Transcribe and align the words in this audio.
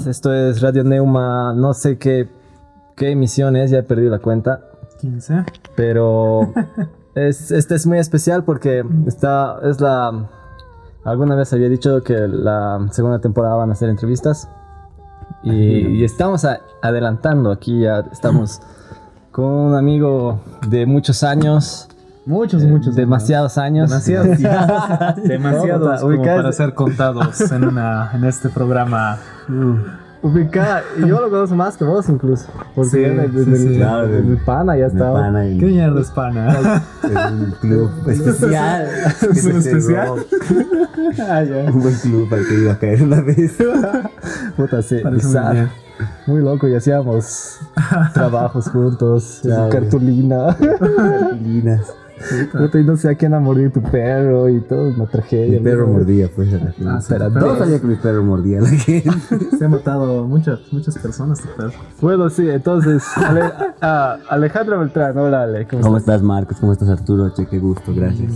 Esto 0.00 0.32
es 0.34 0.60
Radio 0.60 0.84
Neuma, 0.84 1.52
no 1.54 1.72
sé 1.74 1.98
qué, 1.98 2.28
qué 2.96 3.10
emisión 3.10 3.56
es, 3.56 3.70
ya 3.70 3.78
he 3.78 3.82
perdido 3.82 4.10
la 4.10 4.18
cuenta. 4.18 4.60
15. 5.00 5.44
Pero 5.76 6.52
es, 7.14 7.50
este 7.50 7.74
es 7.74 7.86
muy 7.86 7.98
especial 7.98 8.44
porque 8.44 8.84
está, 9.06 9.58
es 9.64 9.80
la... 9.80 10.28
Alguna 11.04 11.34
vez 11.34 11.52
había 11.52 11.68
dicho 11.68 12.02
que 12.02 12.14
la 12.28 12.86
segunda 12.90 13.18
temporada 13.20 13.56
van 13.56 13.70
a 13.70 13.74
ser 13.74 13.90
entrevistas. 13.90 14.48
Y, 15.42 15.52
y 15.98 16.04
estamos 16.04 16.44
a- 16.46 16.60
adelantando 16.80 17.50
aquí, 17.50 17.80
ya 17.82 18.00
estamos 18.10 18.60
con 19.30 19.44
un 19.44 19.74
amigo 19.74 20.40
de 20.68 20.86
muchos 20.86 21.22
años. 21.22 21.88
Muchos, 22.26 22.62
eh, 22.62 22.66
muchos. 22.66 22.94
Demasiados 22.94 23.58
años. 23.58 23.90
Demasiados. 23.90 24.38
Demasiados 25.24 26.02
Uy, 26.02 26.16
como 26.16 26.24
para 26.36 26.52
ser 26.52 26.74
contados 26.74 27.40
en, 27.52 27.64
una, 27.64 28.10
en 28.14 28.24
este 28.24 28.48
programa. 28.48 29.18
Ubicada, 30.22 30.82
y 30.96 31.00
yo 31.06 31.20
lo 31.20 31.28
conozco 31.28 31.54
más 31.54 31.76
que 31.76 31.84
vos 31.84 32.08
incluso. 32.08 32.46
Porque 32.74 32.90
Sí, 32.90 32.98
desde, 33.00 33.28
sí, 33.28 33.50
desde 33.50 33.56
sí. 33.58 33.66
el, 33.74 33.76
Claro, 33.76 34.06
el 34.16 34.38
pana 34.38 34.74
ya 34.78 34.86
estaba. 34.86 35.20
pana 35.20 35.46
y 35.46 35.58
¿Qué 35.58 35.66
mierda 35.66 36.00
es 36.00 36.10
pana? 36.10 36.82
es 37.02 37.32
un 37.32 37.50
club 37.60 37.90
especial. 38.08 38.88
¿Es 39.30 39.44
un 39.44 39.56
especial? 39.58 40.08
Ah. 41.20 41.42
Un 41.74 41.82
buen 41.82 41.94
club 41.96 42.32
al 42.32 42.46
que 42.48 42.54
iba 42.58 42.72
a 42.72 42.78
caer 42.78 43.02
una 43.02 43.20
vez. 43.20 43.58
Puta, 44.56 44.80
sí, 44.80 44.96
muy 45.04 45.12
bizarro. 45.12 45.52
bien. 45.52 45.68
Muy 46.26 46.40
loco, 46.42 46.66
y 46.68 46.74
hacíamos 46.74 47.60
trabajos 48.14 48.68
juntos, 48.70 49.42
cartulina. 49.70 50.56
Linas. 51.40 51.92
Puta, 52.52 52.78
y 52.80 52.84
no 52.84 52.96
sé 52.96 53.10
a 53.10 53.14
quién 53.16 53.34
a 53.34 53.40
morir 53.40 53.72
tu 53.72 53.82
perro 53.82 54.48
y 54.48 54.60
todo, 54.60 54.88
una 54.88 55.06
tragedia. 55.06 55.58
Mi 55.58 55.64
perro 55.64 55.86
¿no? 55.86 55.92
mordía, 55.94 56.28
pues, 56.34 56.52
a 56.54 56.56
la 56.58 56.72
gente. 56.72 56.84
Ah, 56.90 56.98
Pero. 57.08 57.30
Todos 57.32 57.58
sabían 57.58 57.80
que 57.80 57.86
mi 57.86 57.96
perro 57.96 58.22
mordía 58.22 58.58
a 58.58 58.62
la 58.62 58.68
gente. 58.68 59.10
Se 59.58 59.64
ha 59.64 59.68
matado 59.68 60.24
muchas, 60.26 60.60
muchas 60.72 60.96
personas 60.98 61.40
tu 61.40 61.48
perro. 61.56 61.72
Bueno, 62.00 62.30
sí, 62.30 62.48
entonces, 62.48 63.04
Ale- 63.16 63.52
ah, 63.82 64.16
Alejandro 64.28 64.78
Beltrán, 64.80 65.16
hola 65.18 65.42
Ale, 65.42 65.66
¿cómo 65.66 65.82
¿Cómo 65.82 65.96
estás? 65.98 66.14
estás, 66.16 66.26
Marcos? 66.26 66.56
¿Cómo 66.60 66.72
estás, 66.72 66.88
Arturo? 66.88 67.30
Che, 67.34 67.46
qué 67.46 67.58
gusto, 67.58 67.92
gracias. 67.94 68.32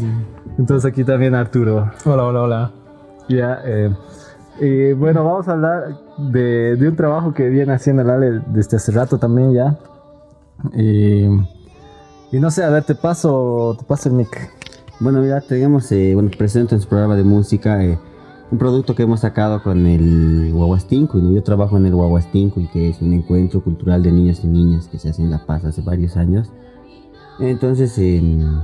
Entonces 0.59 0.91
aquí 0.91 1.05
también 1.05 1.35
Arturo. 1.35 1.91
Hola, 2.05 2.25
hola, 2.25 2.43
hola. 2.43 2.71
Ya, 3.29 3.59
eh, 3.65 3.95
y 4.61 4.93
bueno, 4.95 5.23
vamos 5.25 5.47
a 5.49 5.53
hablar 5.53 5.85
de, 6.19 6.77
de 6.77 6.89
un 6.89 6.97
trabajo 6.97 7.33
que 7.33 7.49
viene 7.49 7.73
haciendo 7.75 8.03
el 8.03 8.11
Ale 8.11 8.41
desde 8.49 8.77
hace 8.77 8.91
rato 8.93 9.19
también 9.19 9.53
ya. 9.53 9.79
Y, 10.75 11.27
y 12.31 12.39
no 12.39 12.51
sé, 12.51 12.65
a 12.65 12.71
ver, 12.71 12.85
te 12.85 12.95
paso, 12.95 13.77
te 13.79 13.85
paso 13.85 14.09
el 14.09 14.17
mic. 14.17 14.51
Bueno, 15.01 15.21
mira, 15.21 15.41
tenemos, 15.41 15.91
eh, 15.93 16.15
bueno, 16.15 16.31
presento 16.37 16.75
en 16.75 16.81
su 16.81 16.89
programa 16.89 17.17
de 17.17 17.25
música 17.25 17.85
eh, 17.85 17.99
un 18.51 18.59
producto 18.59 18.95
que 18.95 19.03
hemos 19.03 19.21
sacado 19.21 19.63
con 19.63 19.87
el 19.87 20.53
Guaguastinco. 20.53 21.19
¿no? 21.19 21.33
Yo 21.33 21.43
trabajo 21.43 21.77
en 21.77 21.87
el 21.87 21.95
Guaguastinco 21.95 22.61
y 22.61 22.67
que 22.67 22.89
es 22.91 23.01
un 23.01 23.13
encuentro 23.13 23.63
cultural 23.63 24.03
de 24.03 24.13
niños 24.13 24.41
y 24.43 24.47
niñas 24.47 24.89
que 24.89 24.99
se 24.99 25.11
hace 25.11 25.23
en 25.23 25.31
La 25.31 25.47
Paz 25.47 25.65
hace 25.65 25.83
varios 25.83 26.17
años. 26.17 26.51
Entonces, 27.39 27.97
em, 27.99 28.61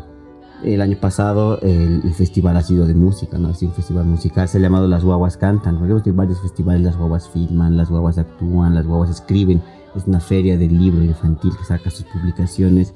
el 0.64 0.80
año 0.80 0.96
pasado 1.00 1.60
el, 1.60 2.00
el 2.04 2.14
festival 2.14 2.56
ha 2.56 2.62
sido 2.62 2.86
de 2.86 2.94
música, 2.94 3.38
¿no? 3.38 3.48
Ha 3.48 3.54
sido 3.54 3.70
un 3.70 3.76
festival 3.76 4.06
musical, 4.06 4.48
se 4.48 4.58
ha 4.58 4.60
llamado 4.60 4.88
Las 4.88 5.04
Guaguas 5.04 5.36
Cantan. 5.36 5.78
Porque 5.78 5.92
hemos 5.92 6.02
tenido 6.02 6.18
varios 6.18 6.40
festivales, 6.40 6.82
las 6.82 6.96
guaguas 6.96 7.28
filman, 7.28 7.76
las 7.76 7.90
guaguas 7.90 8.18
actúan, 8.18 8.74
las 8.74 8.86
guaguas 8.86 9.10
escriben. 9.10 9.62
Es 9.94 10.08
una 10.08 10.18
feria 10.18 10.58
del 10.58 10.76
libro 10.76 11.04
infantil 11.04 11.52
que 11.56 11.64
saca 11.64 11.88
sus 11.90 12.04
publicaciones. 12.06 12.94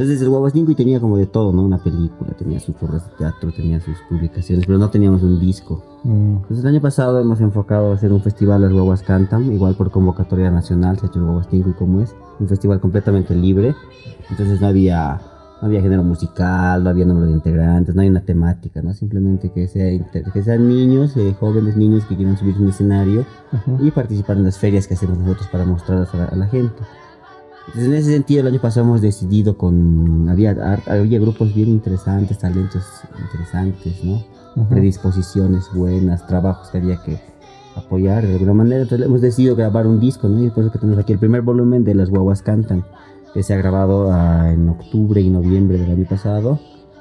Entonces 0.00 0.22
el 0.22 0.30
Guaguastinco 0.30 0.70
y 0.70 0.74
tenía 0.74 0.98
como 0.98 1.18
de 1.18 1.26
todo, 1.26 1.52
¿no? 1.52 1.62
Una 1.62 1.76
película, 1.76 2.32
tenía 2.32 2.58
sus 2.58 2.74
obras 2.82 3.06
de 3.06 3.16
teatro, 3.18 3.52
tenía 3.52 3.80
sus 3.80 3.98
publicaciones, 4.08 4.64
pero 4.64 4.78
no 4.78 4.88
teníamos 4.88 5.22
un 5.22 5.38
disco. 5.38 5.84
Mm, 6.04 6.36
Entonces 6.36 6.60
el 6.60 6.68
año 6.68 6.80
pasado 6.80 7.20
hemos 7.20 7.38
enfocado 7.42 7.92
a 7.92 7.96
hacer 7.96 8.10
un 8.10 8.22
festival 8.22 8.62
Las 8.62 8.72
Guaguas 8.72 9.02
Cantan, 9.02 9.52
igual 9.52 9.74
por 9.74 9.90
convocatoria 9.90 10.50
nacional, 10.50 10.98
se 10.98 11.04
ha 11.04 11.08
hecho 11.10 11.18
el 11.18 11.26
Guaguastinco 11.26 11.68
y 11.68 11.72
como 11.74 12.00
es, 12.00 12.16
un 12.38 12.48
festival 12.48 12.80
completamente 12.80 13.34
libre. 13.34 13.74
Entonces 14.30 14.58
no 14.62 14.68
había, 14.68 15.20
no 15.60 15.68
había 15.68 15.82
género 15.82 16.02
musical, 16.02 16.82
no 16.82 16.88
había 16.88 17.04
número 17.04 17.26
de 17.26 17.32
integrantes, 17.32 17.94
no 17.94 18.00
hay 18.00 18.08
una 18.08 18.22
temática, 18.22 18.80
¿no? 18.80 18.94
Simplemente 18.94 19.52
que, 19.52 19.68
sea, 19.68 19.90
que 20.32 20.42
sean 20.42 20.66
niños, 20.66 21.14
eh, 21.18 21.36
jóvenes 21.38 21.76
niños 21.76 22.06
que 22.06 22.16
quieran 22.16 22.38
subir 22.38 22.56
un 22.58 22.70
escenario 22.70 23.26
y 23.78 23.90
participar 23.90 24.38
en 24.38 24.44
las 24.44 24.56
ferias 24.56 24.86
que 24.86 24.94
hacemos 24.94 25.18
nosotros 25.18 25.46
para 25.48 25.66
mostrarlas 25.66 26.14
a 26.14 26.16
la, 26.16 26.24
a 26.24 26.36
la 26.36 26.46
gente. 26.46 26.82
Entonces, 27.70 27.88
en 27.88 27.94
ese 27.94 28.12
sentido, 28.12 28.40
el 28.40 28.48
año 28.48 28.60
pasado 28.60 28.84
hemos 28.84 29.00
decidido 29.00 29.56
con... 29.56 30.28
Había, 30.28 30.50
había 30.86 31.20
grupos 31.20 31.54
bien 31.54 31.68
interesantes, 31.68 32.36
talentos 32.38 32.82
interesantes, 33.16 34.02
¿no? 34.02 34.24
Predisposiciones 34.68 35.66
buenas, 35.72 36.26
trabajos 36.26 36.70
que 36.70 36.78
había 36.78 36.96
que 36.96 37.20
apoyar 37.76 38.26
de 38.26 38.32
alguna 38.32 38.54
manera. 38.54 38.82
Entonces, 38.82 39.06
hemos 39.06 39.20
decidido 39.20 39.54
grabar 39.54 39.86
un 39.86 40.00
disco, 40.00 40.28
¿no? 40.28 40.42
Y 40.44 40.50
por 40.50 40.64
eso 40.64 40.72
que 40.72 40.80
tenemos 40.80 40.98
aquí 40.98 41.12
el 41.12 41.20
primer 41.20 41.42
volumen 41.42 41.84
de 41.84 41.94
Las 41.94 42.10
Guaguas 42.10 42.42
Cantan, 42.42 42.84
que 43.32 43.44
se 43.44 43.54
ha 43.54 43.56
grabado 43.56 44.10
ah, 44.10 44.50
en 44.52 44.68
octubre 44.68 45.20
y 45.20 45.30
noviembre 45.30 45.78
del 45.78 45.92
año 45.92 46.06
pasado. 46.08 46.58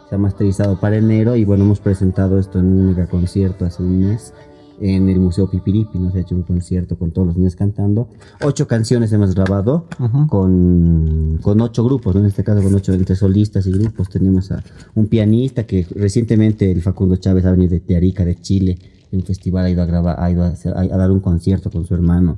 Se 0.07 0.16
ha 0.16 0.18
masterizado 0.19 0.80
para 0.80 0.97
enero 0.97 1.36
y 1.36 1.46
bueno, 1.46 1.63
hemos 1.63 1.80
presentado 1.80 2.38
esto 2.38 2.59
en 2.59 2.66
un 2.66 2.86
mega 2.90 3.07
concierto 3.07 3.66
hace 3.66 3.81
un 3.81 4.07
mes 4.07 4.36
en 4.81 5.09
el 5.09 5.19
Museo 5.19 5.50
Pipiripi, 5.50 6.00
nos 6.00 6.16
ha 6.16 6.19
hecho 6.19 6.35
un 6.35 6.44
concierto 6.44 6.97
con 6.97 7.12
todos 7.12 7.28
los 7.28 7.38
niños 7.38 7.56
cantando. 7.56 8.07
Ocho 8.44 8.67
canciones 8.67 9.12
hemos 9.13 9.34
grabado 9.35 9.85
con, 10.28 11.40
con 11.41 11.62
ocho 11.62 11.84
grupos, 11.84 12.16
¿no? 12.16 12.22
en 12.22 12.28
este 12.28 12.44
caso 12.44 12.62
con 12.63 12.73
ocho 12.75 12.94
entre 12.94 13.16
solistas 13.16 13.66
y 13.68 13.72
grupos. 13.72 14.09
Tenemos 14.09 14.51
a 14.51 14.63
un 14.95 15.07
pianista 15.07 15.63
que 15.66 15.85
recientemente 15.95 16.72
el 16.72 16.81
Facundo 16.81 17.16
Chávez 17.18 17.45
ha 17.45 17.51
venido 17.51 17.72
de, 17.72 17.79
de 17.81 17.95
Arica, 17.95 18.23
de 18.25 18.35
Chile, 18.35 18.78
en 19.12 19.19
un 19.19 19.25
festival 19.25 19.66
ha 19.66 19.69
ido 19.69 19.81
a 19.81 19.85
grabar, 19.85 20.16
ha 20.19 20.29
ido 20.31 20.44
a, 20.44 20.47
hacer- 20.50 20.73
a- 20.75 20.81
a 20.81 20.97
dar 20.97 21.12
un 21.12 21.19
concierto 21.19 21.69
con 21.72 21.85
su 21.85 21.94
hermano 21.95 22.35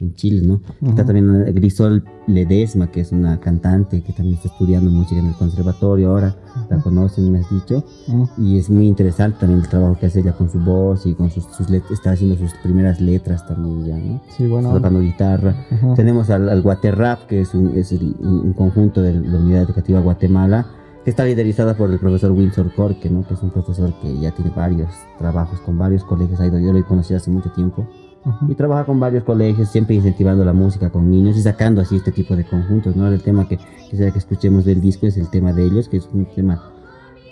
en 0.00 0.14
Chile, 0.16 0.46
¿no? 0.46 0.60
Está 0.88 1.04
también 1.04 1.44
Grisol 1.54 2.02
Ledesma, 2.26 2.90
que 2.90 3.00
es 3.00 3.12
una 3.12 3.38
cantante 3.38 4.02
que 4.02 4.12
también 4.12 4.36
está 4.36 4.48
estudiando 4.48 4.90
música 4.90 5.20
en 5.20 5.26
el 5.26 5.34
conservatorio 5.34 6.10
ahora, 6.10 6.34
la 6.68 6.78
conocen, 6.82 7.30
me 7.30 7.38
has 7.38 7.50
dicho. 7.50 7.84
Mm, 8.08 8.24
Y 8.38 8.58
es 8.58 8.68
muy 8.70 8.86
interesante 8.88 9.38
también 9.40 9.60
el 9.60 9.68
trabajo 9.68 9.96
que 9.98 10.06
hace 10.06 10.20
ella 10.20 10.32
con 10.32 10.50
su 10.50 10.58
voz 10.58 11.06
y 11.06 11.14
con 11.14 11.30
sus, 11.30 11.44
sus 11.44 11.70
let- 11.70 11.84
está 11.92 12.10
haciendo 12.12 12.36
sus 12.36 12.52
primeras 12.62 13.00
letras 13.00 13.46
también 13.46 13.84
ya, 13.84 13.96
¿no? 13.96 14.20
Sí, 14.36 14.46
bueno. 14.46 14.68
Está 14.68 14.78
tocando 14.78 15.00
guitarra. 15.00 15.54
Tenemos 15.94 16.28
al, 16.30 16.48
al 16.48 16.60
Guaterrap, 16.62 17.26
que 17.26 17.40
es, 17.40 17.54
un, 17.54 17.76
es 17.76 17.92
el- 17.92 18.16
un, 18.20 18.40
un 18.40 18.52
conjunto 18.52 19.00
de 19.00 19.14
la 19.14 19.38
Unidad 19.38 19.62
Educativa 19.62 20.00
Guatemala, 20.00 20.66
que 21.04 21.10
está 21.10 21.24
liderizada 21.24 21.76
por 21.76 21.90
el 21.90 21.98
profesor 21.98 22.30
Windsor 22.32 22.74
Corque, 22.74 23.10
¿no? 23.10 23.26
que 23.26 23.34
es 23.34 23.42
un 23.42 23.50
profesor 23.50 23.92
que 24.00 24.18
ya 24.18 24.30
tiene 24.32 24.50
varios 24.56 24.88
trabajos 25.18 25.60
con 25.60 25.78
varios 25.78 26.02
colegios. 26.02 26.40
Ha 26.40 26.46
ido, 26.46 26.58
yo 26.58 26.72
lo 26.72 26.78
he 26.78 26.84
conocido 26.84 27.18
hace 27.18 27.30
mucho 27.30 27.50
tiempo. 27.52 27.86
Ujú. 28.24 28.52
Y 28.52 28.54
trabaja 28.54 28.84
con 28.84 28.98
varios 28.98 29.24
colegios, 29.24 29.68
siempre 29.68 29.94
incentivando 29.94 30.44
la 30.44 30.52
música 30.52 30.90
con 30.90 31.10
niños 31.10 31.36
y 31.36 31.42
sacando 31.42 31.80
así 31.80 31.96
este 31.96 32.12
tipo 32.12 32.36
de 32.36 32.44
conjuntos. 32.44 32.96
¿no? 32.96 33.06
El 33.08 33.22
tema 33.22 33.46
que 33.46 33.58
quisiera 33.90 34.10
que 34.10 34.18
escuchemos 34.18 34.64
del 34.64 34.80
disco 34.80 35.06
es 35.06 35.16
el 35.16 35.28
tema 35.30 35.52
de 35.52 35.64
ellos, 35.64 35.88
que 35.88 35.98
es 35.98 36.08
un 36.12 36.26
tema 36.26 36.70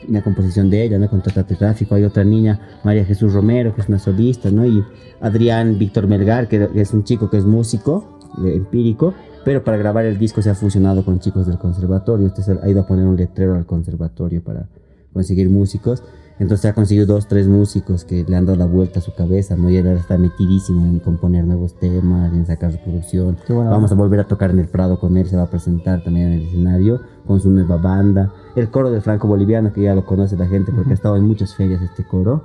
una 0.08 0.22
composición 0.22 0.68
de 0.68 0.82
ella, 0.82 0.98
¿no? 0.98 1.08
Con 1.08 1.22
Tata 1.22 1.44
Tráfico. 1.44 1.94
Hay 1.94 2.02
otra 2.02 2.24
niña, 2.24 2.60
María 2.82 3.04
Jesús 3.04 3.32
Romero, 3.32 3.72
que 3.72 3.82
es 3.82 3.88
una 3.88 4.00
solista, 4.00 4.50
¿no? 4.50 4.66
Y 4.66 4.84
Adrián 5.20 5.78
Víctor 5.78 6.08
Melgar, 6.08 6.48
que 6.48 6.68
es 6.74 6.92
un 6.92 7.04
chico 7.04 7.30
que 7.30 7.36
es 7.36 7.44
músico, 7.44 8.18
empírico, 8.44 9.14
pero 9.44 9.64
para 9.64 9.76
grabar 9.76 10.04
el 10.04 10.18
disco 10.18 10.42
se 10.42 10.50
ha 10.50 10.54
fusionado 10.54 11.04
con 11.04 11.20
chicos 11.20 11.46
del 11.46 11.58
conservatorio. 11.58 12.32
Se 12.34 12.58
ha 12.60 12.68
ido 12.68 12.80
a 12.80 12.86
poner 12.86 13.06
un 13.06 13.16
letrero 13.16 13.54
al 13.54 13.66
conservatorio 13.66 14.42
para 14.42 14.68
conseguir 15.12 15.48
músicos. 15.50 16.02
Entonces 16.38 16.70
ha 16.70 16.74
conseguido 16.74 17.06
dos, 17.06 17.28
tres 17.28 17.46
músicos 17.46 18.04
que 18.04 18.24
le 18.26 18.36
han 18.36 18.46
dado 18.46 18.58
la 18.58 18.66
vuelta 18.66 18.98
a 18.98 19.02
su 19.02 19.14
cabeza, 19.14 19.56
¿no? 19.56 19.70
Y 19.70 19.76
él 19.76 19.86
ahora 19.86 20.00
está 20.00 20.18
metidísimo 20.18 20.84
en 20.84 20.98
componer 20.98 21.44
nuevos 21.44 21.78
temas, 21.78 22.32
en 22.32 22.46
sacar 22.46 22.72
su 22.72 22.78
producción. 22.78 23.36
Vamos 23.48 23.92
a 23.92 23.94
volver 23.94 24.20
a 24.20 24.24
tocar 24.28 24.50
en 24.50 24.58
el 24.58 24.66
Prado 24.66 24.98
con 24.98 25.16
él, 25.16 25.26
se 25.26 25.36
va 25.36 25.44
a 25.44 25.50
presentar 25.50 26.02
también 26.02 26.28
en 26.28 26.32
el 26.40 26.46
escenario 26.46 27.00
con 27.26 27.40
su 27.40 27.50
nueva 27.50 27.76
banda. 27.76 28.32
El 28.56 28.70
coro 28.70 28.90
del 28.90 29.02
Franco 29.02 29.28
Boliviano, 29.28 29.72
que 29.72 29.82
ya 29.82 29.94
lo 29.94 30.04
conoce 30.04 30.36
la 30.36 30.46
gente 30.46 30.72
porque 30.72 30.90
ha 30.90 30.94
estado 30.94 31.16
en 31.16 31.24
muchas 31.24 31.54
ferias 31.54 31.80
este 31.82 32.04
coro. 32.04 32.44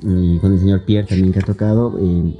Y 0.00 0.38
con 0.38 0.52
el 0.52 0.58
señor 0.58 0.84
Pierre 0.84 1.06
también 1.06 1.32
que 1.32 1.38
ha 1.38 1.42
tocado, 1.42 1.98
eh, 1.98 2.36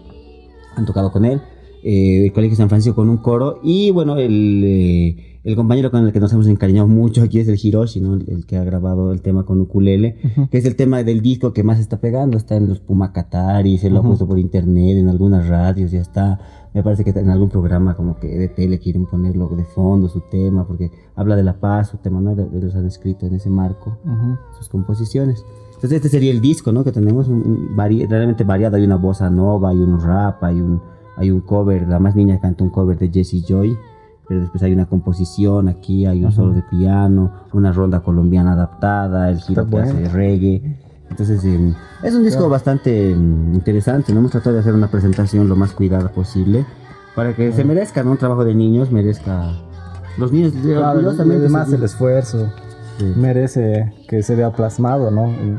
han 0.76 0.86
tocado 0.86 1.12
con 1.12 1.24
él. 1.24 1.40
Eh, 1.82 2.26
el 2.26 2.32
Colegio 2.32 2.56
San 2.56 2.68
Francisco 2.68 2.96
con 2.96 3.08
un 3.08 3.18
coro. 3.18 3.60
Y 3.62 3.90
bueno, 3.90 4.16
el, 4.16 4.62
eh, 4.64 5.37
el 5.48 5.56
compañero 5.56 5.90
con 5.90 6.04
el 6.04 6.12
que 6.12 6.20
nos 6.20 6.32
hemos 6.32 6.46
encariñado 6.46 6.86
mucho 6.88 7.22
aquí 7.22 7.40
es 7.40 7.48
el 7.48 7.58
Hiroshi, 7.62 8.00
¿no? 8.00 8.14
el, 8.14 8.44
que 8.46 8.56
ha 8.56 8.64
grabado 8.64 9.12
el 9.12 9.22
tema 9.22 9.44
con 9.44 9.60
ukulele, 9.60 10.16
Ujú. 10.24 10.48
que 10.50 10.58
es 10.58 10.64
el 10.64 10.76
tema 10.76 11.02
del 11.02 11.20
disco 11.22 11.52
que 11.52 11.62
más 11.62 11.78
está 11.80 11.98
pegando. 11.98 12.36
Está 12.36 12.56
en 12.56 12.68
los 12.68 12.80
Pumacatari, 12.80 13.78
se 13.78 13.90
lo 13.90 14.00
ha 14.00 14.02
puesto 14.02 14.26
por 14.26 14.38
internet, 14.38 14.98
en 14.98 15.08
algunas 15.08 15.48
radios, 15.48 15.90
ya 15.90 16.00
está. 16.00 16.38
Me 16.74 16.82
parece 16.82 17.02
que 17.02 17.10
en 17.18 17.30
algún 17.30 17.48
programa 17.48 17.94
como 17.96 18.18
que 18.20 18.28
de 18.28 18.48
tele 18.48 18.78
quieren 18.78 19.06
ponerlo 19.06 19.48
de 19.48 19.64
fondo 19.64 20.08
su 20.08 20.20
tema, 20.30 20.66
porque 20.66 20.90
habla 21.16 21.34
de 21.34 21.42
la 21.42 21.58
paz, 21.58 21.88
su 21.88 21.96
tema, 21.96 22.20
¿no? 22.20 22.34
Los 22.34 22.74
han 22.76 22.86
escrito 22.86 23.26
en 23.26 23.34
ese 23.34 23.48
marco 23.50 23.96
Ujú. 24.04 24.36
sus 24.58 24.68
composiciones. 24.68 25.42
Entonces 25.74 25.92
este 25.92 26.08
sería 26.08 26.30
el 26.30 26.40
disco, 26.40 26.72
¿no? 26.72 26.84
Que 26.84 26.92
tenemos 26.92 27.28
un, 27.28 27.36
un 27.38 27.76
vari- 27.76 28.06
realmente 28.08 28.44
variado. 28.44 28.76
Hay 28.76 28.84
una 28.84 28.96
bossa 28.96 29.30
nova, 29.30 29.70
hay 29.70 29.78
un 29.78 29.98
rap, 30.00 30.42
hay 30.44 30.60
un, 30.60 30.80
hay 31.16 31.30
un 31.30 31.40
cover. 31.40 31.88
La 31.88 31.98
más 31.98 32.14
niña 32.16 32.38
canta 32.38 32.64
un 32.64 32.70
cover 32.70 32.98
de 32.98 33.08
Jesse 33.10 33.42
Joy. 33.48 33.76
Pero 34.28 34.40
después 34.42 34.62
hay 34.62 34.72
una 34.72 34.86
composición 34.86 35.68
aquí, 35.68 36.04
hay 36.06 36.22
un 36.22 36.32
solo 36.32 36.52
de 36.52 36.62
piano, 36.62 37.32
una 37.52 37.72
ronda 37.72 38.00
colombiana 38.00 38.52
adaptada, 38.52 39.30
el 39.30 39.40
giro 39.40 39.66
que 39.68 39.78
hace 39.78 40.08
reggae. 40.10 40.76
Entonces, 41.10 41.42
eh, 41.44 41.74
es 42.02 42.14
un 42.14 42.22
disco 42.24 42.48
bastante 42.50 43.14
mm, 43.16 43.54
interesante, 43.54 44.12
¿no? 44.12 44.18
Hemos 44.20 44.30
tratado 44.32 44.54
de 44.56 44.60
hacer 44.60 44.74
una 44.74 44.88
presentación 44.90 45.48
lo 45.48 45.56
más 45.56 45.72
cuidada 45.72 46.10
posible 46.10 46.66
para 47.14 47.34
que 47.34 47.52
se 47.52 47.64
merezca, 47.64 48.02
¿no? 48.04 48.10
Un 48.12 48.18
trabajo 48.18 48.44
de 48.44 48.54
niños, 48.54 48.92
merezca... 48.92 49.52
Los 50.18 50.30
niños, 50.32 50.52
Claro, 50.62 50.98
orgullosamente, 50.98 51.44
además 51.44 51.72
el 51.72 51.82
esfuerzo 51.84 52.52
Sí. 52.98 53.12
merece 53.16 53.92
que 54.08 54.22
se 54.24 54.34
vea 54.34 54.50
plasmado, 54.52 55.10
¿no? 55.12 55.28
Y- 55.30 55.56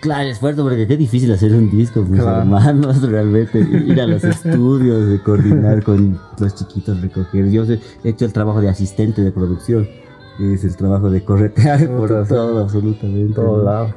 Claro, 0.00 0.22
el 0.22 0.28
esfuerzo, 0.28 0.62
porque 0.62 0.86
qué 0.86 0.96
difícil 0.96 1.32
hacer 1.32 1.52
un 1.52 1.70
disco, 1.70 2.02
mis 2.02 2.20
Claro. 2.20 2.40
hermanos, 2.42 3.02
realmente. 3.02 3.60
Ir 3.60 4.00
a 4.00 4.06
los 4.06 4.22
estudios, 4.24 5.08
de 5.08 5.20
coordinar 5.22 5.82
con 5.82 6.18
los 6.38 6.54
chiquitos, 6.54 7.00
recoger. 7.00 7.50
Yo 7.50 7.64
he 7.64 7.80
hecho 8.04 8.24
el 8.24 8.32
trabajo 8.32 8.60
de 8.60 8.68
asistente 8.68 9.22
de 9.22 9.32
producción, 9.32 9.88
que 10.38 10.54
es 10.54 10.64
el 10.64 10.76
trabajo 10.76 11.10
de 11.10 11.24
corretear 11.24 11.88
por 11.96 12.08
todo, 12.28 12.62
absolutamente. 12.64 13.34
todo 13.34 13.58
¿no? 13.58 13.64
lado. 13.64 13.94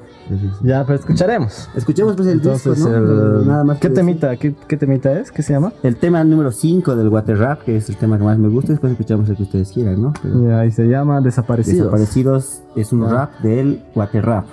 Ya, 0.61 0.85
pero 0.85 0.99
escucharemos. 0.99 1.67
Escuchemos 1.75 2.15
pues 2.15 2.27
el 2.27 2.35
Entonces, 2.35 2.75
disco, 2.75 2.89
¿no? 2.91 3.39
el- 3.41 3.47
Nada 3.47 3.63
más 3.63 3.79
¿qué 3.79 3.89
temita? 3.89 4.37
¿Qué, 4.37 4.53
qué 4.67 4.77
temita 4.77 5.19
es? 5.19 5.31
¿Qué 5.31 5.41
se 5.41 5.53
llama? 5.53 5.73
El 5.81 5.95
tema 5.95 6.23
número 6.23 6.51
5 6.51 6.95
del 6.95 7.07
Water 7.09 7.37
Rap, 7.39 7.63
que 7.63 7.75
es 7.77 7.89
el 7.89 7.97
tema 7.97 8.19
que 8.19 8.23
más 8.23 8.37
me 8.37 8.47
gusta, 8.47 8.71
después 8.71 8.91
escuchamos 8.91 9.27
el 9.29 9.37
que 9.37 9.43
ustedes 9.43 9.71
quieran, 9.71 9.99
¿no? 9.99 10.13
Pero 10.21 10.43
Y 10.47 10.51
ahí 10.51 10.71
se 10.71 10.85
llama 10.87 11.19
Desaparecidos. 11.21 11.79
Desaparecidos 11.87 12.61
es 12.75 12.93
un 12.93 13.01
Ya. 13.07 13.09
rap 13.11 13.39
del 13.41 13.81
Water 13.95 14.23
Rap. 14.23 14.45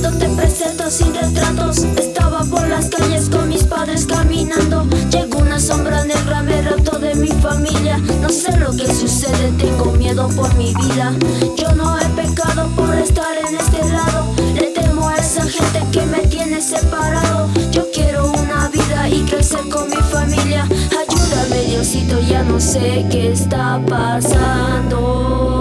Relato 0.00 0.18
te 0.18 0.28
presento 0.30 0.90
sin 0.90 1.14
retratos. 1.14 1.78
Estaba 1.96 2.44
por 2.44 2.66
las 2.68 2.86
calles 2.88 3.28
con 3.28 3.48
mis 3.48 3.64
padres 3.64 4.06
caminando. 4.06 4.86
Llegó 5.10 5.38
una 5.38 5.58
sombra 5.58 6.04
negra, 6.04 6.42
me 6.42 6.62
raptó 6.62 6.98
de 6.98 7.14
mi 7.14 7.28
familia. 7.28 7.98
No 8.20 8.28
sé 8.28 8.56
lo 8.58 8.74
que 8.74 8.86
sucede, 8.92 9.52
tengo 9.58 9.92
miedo 9.92 10.28
por 10.28 10.54
mi 10.54 10.74
vida. 10.74 11.12
Yo 11.56 11.72
no 11.74 11.98
he 11.98 12.04
pecado 12.10 12.68
por 12.76 12.94
estar 12.96 13.36
en 13.38 13.56
este 13.56 13.88
lado. 13.90 14.26
Le 14.54 14.68
temo 14.68 15.08
a 15.08 15.16
esa 15.16 15.42
gente 15.42 15.82
que 15.92 16.06
me 16.06 16.18
tiene 16.28 16.60
separado. 16.60 17.48
Yo 17.70 17.86
quiero 17.92 18.30
una 18.30 18.68
vida 18.68 19.08
y 19.08 19.22
crecer 19.24 19.68
con 19.68 19.88
mi 19.88 19.96
familia. 19.96 20.64
Ayúdame, 20.64 21.64
Diosito, 21.66 22.20
ya 22.20 22.42
no 22.42 22.60
sé 22.60 23.06
qué 23.10 23.32
está 23.32 23.80
pasando. 23.88 25.59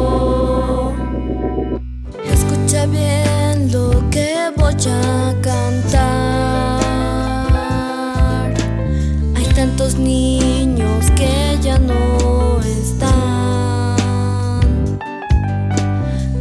A 4.88 5.36
cantar. 5.42 6.80
Hay 9.36 9.46
tantos 9.54 9.96
niños 9.96 11.10
que 11.18 11.58
ya 11.62 11.78
no 11.80 12.62
están. 12.62 13.98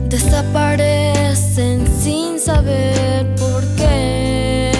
Desaparecen 0.08 1.86
sin 2.00 2.38
saber 2.38 3.34
por 3.36 3.64
qué. 3.76 4.70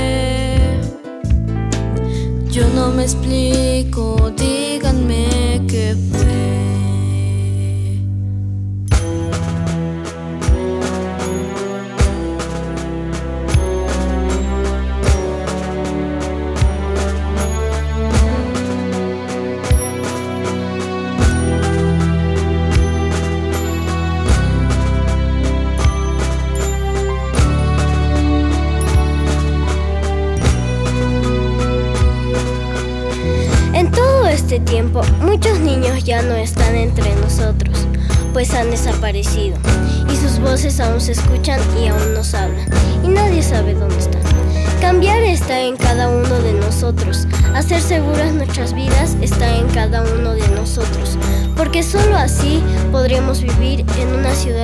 Yo 2.51 2.69
no 2.77 2.91
me 2.91 3.03
explico, 3.03 4.31
díganme 4.37 5.63
qué 5.69 5.97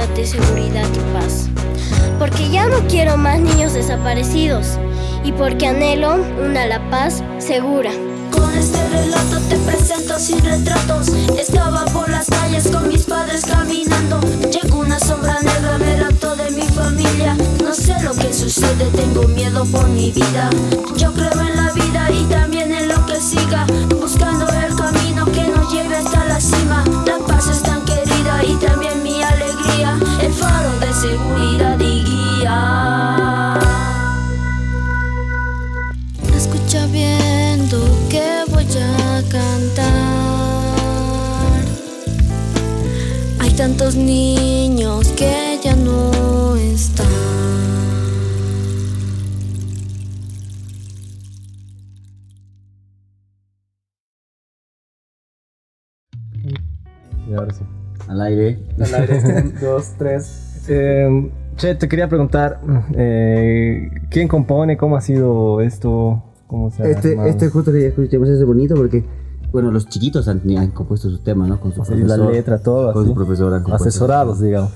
de 0.09 0.27
seguridad 0.27 0.87
y 0.93 1.15
paz. 1.15 1.49
Porque 2.19 2.51
ya 2.51 2.67
no 2.67 2.87
quiero 2.89 3.17
más 3.17 3.41
niños 3.41 3.73
desaparecidos. 3.73 4.79
Y 5.25 5.33
porque 5.33 5.67
anhelo 5.67 6.17
una 6.45 6.67
La 6.67 6.91
Paz 6.91 7.23
segura. 7.39 7.91
Con 8.31 8.53
este 8.55 8.79
relato 8.91 9.39
te 9.49 9.57
presento 9.57 10.19
sin 10.19 10.45
retratos. 10.45 11.09
Estaba 11.39 11.85
por 11.87 12.09
las 12.11 12.27
calles 12.27 12.69
con 12.69 12.89
mis 12.89 13.05
padres 13.05 13.45
caminando. 13.47 14.21
Llegó 14.51 14.81
una 14.81 14.99
sombra 14.99 15.41
negra, 15.41 15.79
me 15.79 15.97
raptó 15.97 16.37
de 16.37 16.51
mi 16.51 16.63
familia. 16.63 17.37
No 17.63 17.75
sé 17.75 17.95
lo 18.03 18.13
que 18.15 18.33
sucede, 18.33 18.85
tengo 18.95 19.23
miedo 19.29 19.65
por 19.65 19.89
mi 19.89 20.13
vida. 20.13 20.51
Yo 20.97 21.13
creo 21.15 21.41
en 21.41 21.57
la 21.57 21.73
vida 21.73 22.11
y 22.11 22.25
también 22.25 22.73
en 22.73 22.89
lo 22.89 23.07
que 23.07 23.21
siga. 23.21 23.67
Buscando 24.01 24.47
el 24.49 24.75
camino 24.77 25.25
que 25.27 25.49
nos 25.49 25.73
lleve 25.73 25.97
hasta 25.97 26.25
la 26.27 26.41
cima. 26.41 26.85
La 27.07 27.19
paz 27.19 27.49
es 27.49 27.63
tan 27.63 27.85
querida 27.85 28.45
y 28.45 28.55
también 28.57 29.04
El 29.67 30.33
faro 30.33 30.79
de 30.79 30.93
seguridad 30.93 31.79
y 31.81 32.05
guía. 32.05 33.59
Escucha 36.35 36.87
bien 36.87 37.71
lo 37.71 37.85
que 38.09 38.45
voy 38.51 38.65
a 38.65 39.23
cantar. 39.31 39.85
Hay 43.41 43.51
tantos 43.53 43.95
niños 43.97 45.09
que 45.17 45.59
ya 45.63 45.75
no 45.77 46.57
están. 46.57 47.07
Y 57.27 57.35
ahora 57.35 57.53
sí. 57.55 57.65
Al 58.09 58.21
aire. 58.23 58.59
Al 58.79 58.95
aire, 58.95 59.53
dos, 59.61 59.93
tres. 59.99 60.65
Eh, 60.69 61.31
che, 61.57 61.75
te 61.75 61.89
quería 61.89 62.09
preguntar, 62.09 62.61
eh, 62.95 63.91
¿quién 64.11 64.29
compone? 64.29 64.77
¿Cómo 64.77 64.97
ha 64.97 65.01
sido 65.01 65.61
esto? 65.61 66.23
¿Cómo 66.47 66.71
se 66.71 66.83
ha 66.83 66.87
Este, 66.91 67.11
armado? 67.13 67.29
este 67.29 67.49
justo 67.49 67.73
que 67.73 67.87
escuchemos 67.89 68.29
es 68.29 68.45
bonito 68.45 68.75
porque, 68.75 69.05
bueno, 69.53 69.71
los 69.71 69.89
chiquitos 69.89 70.29
han, 70.29 70.43
han 70.57 70.71
compuesto 70.71 71.09
su 71.11 71.19
tema, 71.19 71.47
¿no? 71.47 71.61
Con 71.61 71.73
su 71.73 71.81
O 71.81 71.85
sea, 71.85 71.97
profesor. 71.97 72.19
la 72.27 72.31
letra, 72.31 72.59
todo 72.59 72.93
Con 72.93 73.03
así. 73.03 73.11
su 73.11 73.15
profesor 73.15 73.55
han. 73.55 73.73
Asesorados, 73.73 74.41
digamos. 74.41 74.71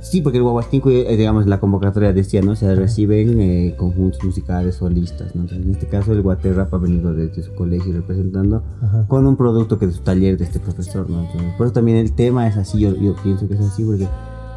Sí, 0.00 0.20
porque 0.20 0.38
el 0.38 0.44
Guaguastinco, 0.44 0.90
eh, 0.90 1.16
digamos, 1.16 1.46
la 1.46 1.58
convocatoria 1.58 2.12
decía, 2.12 2.40
¿no? 2.42 2.54
Se 2.54 2.72
reciben 2.74 3.40
eh, 3.40 3.74
conjuntos 3.76 4.22
musicales 4.22 4.76
solistas, 4.76 5.34
¿no? 5.34 5.42
Entonces, 5.42 5.66
en 5.66 5.72
este 5.72 5.86
caso, 5.86 6.12
el 6.12 6.22
Guaterrap 6.22 6.72
ha 6.72 6.78
venido 6.78 7.12
desde 7.14 7.42
su 7.42 7.52
colegio 7.54 7.92
representando 7.92 8.62
Ajá. 8.82 9.06
con 9.08 9.26
un 9.26 9.36
producto 9.36 9.78
que 9.78 9.86
es 9.86 9.94
su 9.94 10.02
taller 10.02 10.38
de 10.38 10.44
este 10.44 10.60
profesor, 10.60 11.08
¿no? 11.10 11.22
Entonces, 11.24 11.52
por 11.58 11.66
eso 11.66 11.74
también 11.74 11.98
el 11.98 12.12
tema 12.12 12.46
es 12.46 12.56
así, 12.56 12.78
yo, 12.78 12.94
yo 12.94 13.14
pienso 13.22 13.48
que 13.48 13.54
es 13.54 13.60
así, 13.60 13.84
porque 13.84 14.06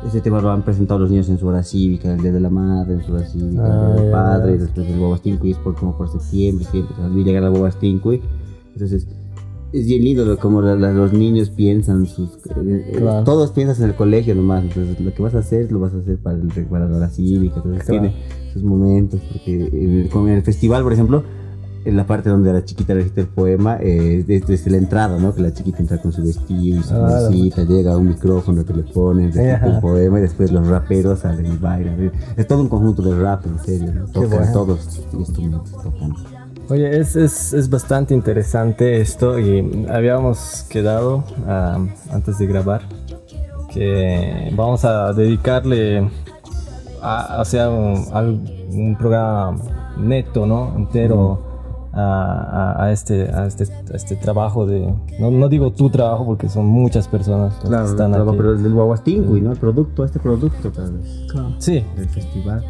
Este 0.06 0.22
tema 0.22 0.40
lo 0.40 0.50
han 0.50 0.62
presentado 0.64 0.98
los 1.02 1.10
niños 1.12 1.28
en 1.28 1.38
su 1.38 1.46
hora 1.48 1.62
cívica, 1.62 2.14
el 2.14 2.22
Día 2.22 2.32
de 2.32 2.40
la 2.40 2.50
Madre, 2.50 2.94
en 2.94 3.04
su 3.04 3.12
hora 3.14 3.26
cívica, 3.26 3.62
Ah, 3.66 3.88
el 3.90 3.96
Día 3.96 4.02
del 4.04 4.06
ya. 4.06 4.12
Padre, 4.12 4.58
después 4.58 4.88
el 4.88 5.00
Huavastinco 5.00 5.46
y 5.48 5.52
es 5.52 5.58
por, 5.58 5.76
como 5.76 5.98
por 5.98 6.10
septiembre, 6.10 6.66
siempre, 6.72 6.96
también 6.96 7.26
llega 7.26 7.40
el 7.46 7.54
Huavastinco 7.54 8.14
y 8.14 8.22
entonces 8.74 9.08
es 9.72 9.86
bien 9.86 10.04
lindo 10.04 10.26
lo- 10.26 10.38
como 10.38 10.62
la- 10.62 10.76
la- 10.76 10.92
los 10.94 11.14
niños 11.14 11.50
piensan, 11.52 12.06
sus, 12.08 12.30
eh, 12.38 12.86
eh, 12.92 12.94
Claro. 12.98 13.24
todos 13.24 13.52
piensan 13.52 13.84
en 13.84 13.90
el 13.92 13.96
colegio 13.96 14.34
nomás, 14.36 14.64
entonces 14.64 15.00
lo 15.00 15.14
que 15.14 15.22
vas 15.22 15.36
a 15.36 15.40
hacer 15.40 15.72
lo 15.72 15.80
vas 15.80 15.94
a 15.94 15.98
hacer 15.98 16.18
para, 16.18 16.38
el, 16.38 16.48
para 16.66 16.88
la 16.88 17.10
cívica, 17.10 17.58
entonces 17.58 17.84
Claro. 17.84 18.02
tiene 18.02 18.16
sus 18.54 18.64
momentos, 18.64 19.20
porque 19.32 20.10
en 20.12 20.28
el, 20.30 20.42
festival, 20.44 20.84
por 20.84 20.94
ejemplo, 20.94 21.24
en 21.86 21.96
la 21.96 22.06
parte 22.06 22.30
donde 22.30 22.52
la 22.52 22.66
chiquita 22.66 22.94
recita 22.94 23.22
el 23.22 23.28
poema, 23.28 23.78
eh, 23.80 24.26
es 24.28 24.46
desde 24.46 24.70
la 24.70 24.78
entrada, 24.78 25.18
¿no? 25.18 25.34
Que 25.34 25.42
la 25.42 25.54
chiquita 25.54 25.78
entra 25.80 25.98
con 26.02 26.12
su 26.12 26.22
vestido 26.24 26.80
y 26.80 26.84
su 26.84 26.94
Ah, 26.94 27.22
bolsita, 27.30 27.64
llega 27.64 27.96
un 27.98 28.10
micrófono 28.10 28.66
que 28.66 28.74
le 28.74 28.84
ponen, 28.84 29.28
recita 29.32 29.66
el 29.76 29.80
poema 29.80 30.20
y 30.20 30.24
después 30.24 30.52
los 30.52 30.68
raperos 30.68 31.20
salen 31.20 31.46
y 31.54 31.58
bailan. 31.58 32.12
Es 32.36 32.48
todo 32.48 32.62
un 32.62 32.68
conjunto 32.70 33.02
de 33.02 33.18
rap, 33.18 33.46
en 33.46 33.60
serio, 33.66 33.94
¿no? 33.94 34.06
Tocan 34.08 34.30
bueno. 34.30 34.52
todos 34.52 34.68
los 35.14 35.14
instrumentos, 35.14 35.72
tocan. 35.72 36.14
Oye, 36.70 37.00
es, 37.00 37.16
es, 37.16 37.54
es 37.54 37.70
bastante 37.70 38.14
interesante 38.14 39.02
esto 39.02 39.40
y 39.40 39.88
habíamos 39.90 40.66
quedado 40.70 41.24
ah, 41.48 41.80
antes 42.12 42.38
de 42.38 42.46
grabar 42.46 42.82
que 43.74 44.52
vamos 44.56 44.86
a 44.86 45.14
dedicarle 45.14 46.10
a, 47.02 47.38
o 47.42 47.46
sea, 47.46 47.70
un, 47.70 48.96
programa 49.00 49.58
neto, 49.98 50.46
¿no? 50.46 50.76
Entero 50.76 51.40
a, 51.92 52.76
a- 52.78 52.84
a 52.86 52.92
este, 52.92 53.30
a, 53.32 53.48
este, 53.48 53.64
a 53.92 53.96
este 53.96 54.16
trabajo 54.16 54.66
de... 54.68 54.94
No, 55.20 55.32
no 55.32 55.50
digo 55.50 55.72
tu 55.72 55.90
trabajo 55.90 56.24
porque 56.26 56.50
son 56.50 56.68
muchas 56.68 57.08
personas 57.08 57.54
las 57.54 57.62
que 57.64 57.68
Claro, 57.68 57.86
están 57.86 58.12
claro, 58.12 58.30
aquí. 58.30 58.38
pero 58.38 58.52
el 58.54 58.62
del 58.64 58.74
Huahuastingui, 58.74 59.42
¿no? 59.42 59.52
El 59.54 59.58
producto, 59.58 60.04
este 60.06 60.20
producto, 60.20 60.72
tal 60.72 60.94
vez, 61.00 61.26
Claro. 61.32 61.50
Sí, 61.58 61.84
del 61.96 62.10
festival, 62.10 62.64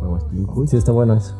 Huahuastingui. 0.00 0.68
sí, 0.68 0.76
está 0.76 0.92
bueno 0.92 1.14
eso. 1.14 1.34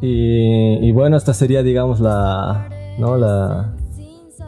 Y, 0.00 0.86
y 0.86 0.92
bueno, 0.92 1.16
esta 1.16 1.34
sería, 1.34 1.62
digamos, 1.62 2.00
la... 2.00 2.68
¿No? 2.98 3.16
La... 3.16 3.74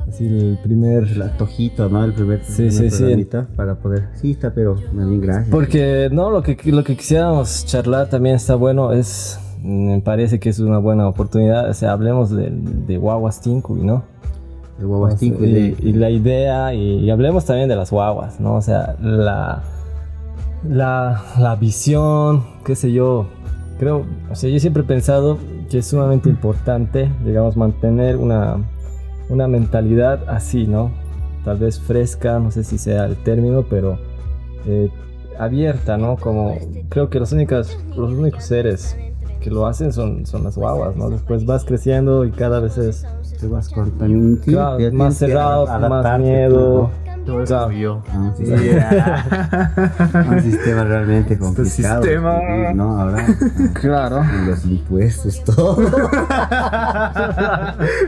Así, 0.08 0.26
el 0.26 0.58
primer... 0.62 1.04
El 1.04 1.22
antojito, 1.22 1.88
¿no? 1.88 2.04
El 2.04 2.12
primer, 2.12 2.44
Sí, 2.44 2.70
sí, 2.70 2.90
sí. 2.90 3.28
para 3.56 3.76
poder. 3.76 4.08
Sí, 4.14 4.32
está, 4.32 4.52
pero 4.54 4.76
bien 4.92 5.20
gracias. 5.20 5.48
Porque 5.48 6.08
no, 6.12 6.30
lo 6.30 6.42
que, 6.42 6.56
lo 6.70 6.84
que 6.84 6.96
quisiéramos 6.96 7.64
charlar 7.66 8.08
también 8.08 8.36
está 8.36 8.54
bueno, 8.54 8.92
es, 8.92 9.40
me 9.62 10.00
parece 10.00 10.38
que 10.38 10.48
es 10.50 10.58
una 10.60 10.78
buena 10.78 11.08
oportunidad, 11.08 11.68
o 11.68 11.74
sea, 11.74 11.92
hablemos 11.92 12.30
de, 12.30 12.50
de 12.50 12.98
guaguas 12.98 13.40
Tincuy, 13.40 13.82
¿no? 13.82 14.04
el 14.78 14.86
Huahuastingui 14.86 15.46
y, 15.46 15.52
de. 15.52 15.76
y 15.80 15.92
la 15.92 16.10
idea, 16.10 16.74
y, 16.74 17.00
y 17.00 17.10
hablemos 17.10 17.44
también 17.44 17.68
de 17.68 17.76
las 17.76 17.90
guaguas, 17.90 18.40
¿no? 18.40 18.56
O 18.56 18.60
sea, 18.62 18.96
la, 19.00 19.62
la, 20.68 21.22
la 21.38 21.56
visión, 21.56 22.44
qué 22.64 22.74
sé 22.74 22.92
yo, 22.92 23.26
creo, 23.78 24.04
o 24.30 24.34
sea, 24.34 24.50
yo 24.50 24.58
siempre 24.58 24.82
he 24.82 24.86
pensado 24.86 25.38
que 25.70 25.78
es 25.78 25.86
sumamente 25.86 26.28
importante, 26.28 27.10
digamos, 27.24 27.56
mantener 27.56 28.16
una, 28.16 28.56
una 29.28 29.48
mentalidad 29.48 30.28
así, 30.28 30.66
¿no? 30.66 30.90
Tal 31.44 31.58
vez 31.58 31.80
fresca, 31.80 32.38
no 32.38 32.50
sé 32.50 32.64
si 32.64 32.78
sea 32.78 33.06
el 33.06 33.16
término, 33.16 33.64
pero 33.68 33.98
eh, 34.66 34.90
abierta, 35.38 35.96
¿no? 35.96 36.16
Como 36.16 36.56
creo 36.88 37.08
que 37.08 37.20
los 37.20 37.32
únicos, 37.32 37.78
los 37.96 38.12
únicos 38.12 38.44
seres 38.44 38.96
que 39.40 39.50
lo 39.50 39.66
hacen 39.66 39.92
son, 39.92 40.26
son 40.26 40.44
las 40.44 40.56
guaguas, 40.56 40.96
¿no? 40.96 41.10
Después 41.10 41.44
vas 41.46 41.64
creciendo 41.64 42.24
y 42.24 42.32
cada 42.32 42.58
vez 42.60 42.78
es 42.78 43.06
Te 43.40 43.46
vas 43.46 43.68
Claro, 44.44 44.92
más 44.92 45.16
cerrado, 45.16 45.66
más 45.66 46.20
miedo. 46.20 46.90
Todo 46.90 47.05
eso 47.34 47.44
Claro. 47.46 47.66
soy 47.66 47.80
yo. 47.80 48.02
¿no? 48.12 48.12
Ah, 48.12 48.18
un 48.18 48.36
sistema, 48.36 50.26
un 50.30 50.40
sistema 50.42 50.84
realmente 50.84 51.38
complicado. 51.38 52.00
de 52.00 52.06
sistema. 52.08 52.38
vivir, 52.40 52.74
¿no? 52.76 53.00
Ahora. 53.00 53.26
Claro. 53.74 54.22
los 54.46 54.64
impuestos, 54.64 55.42
todo. 55.44 55.76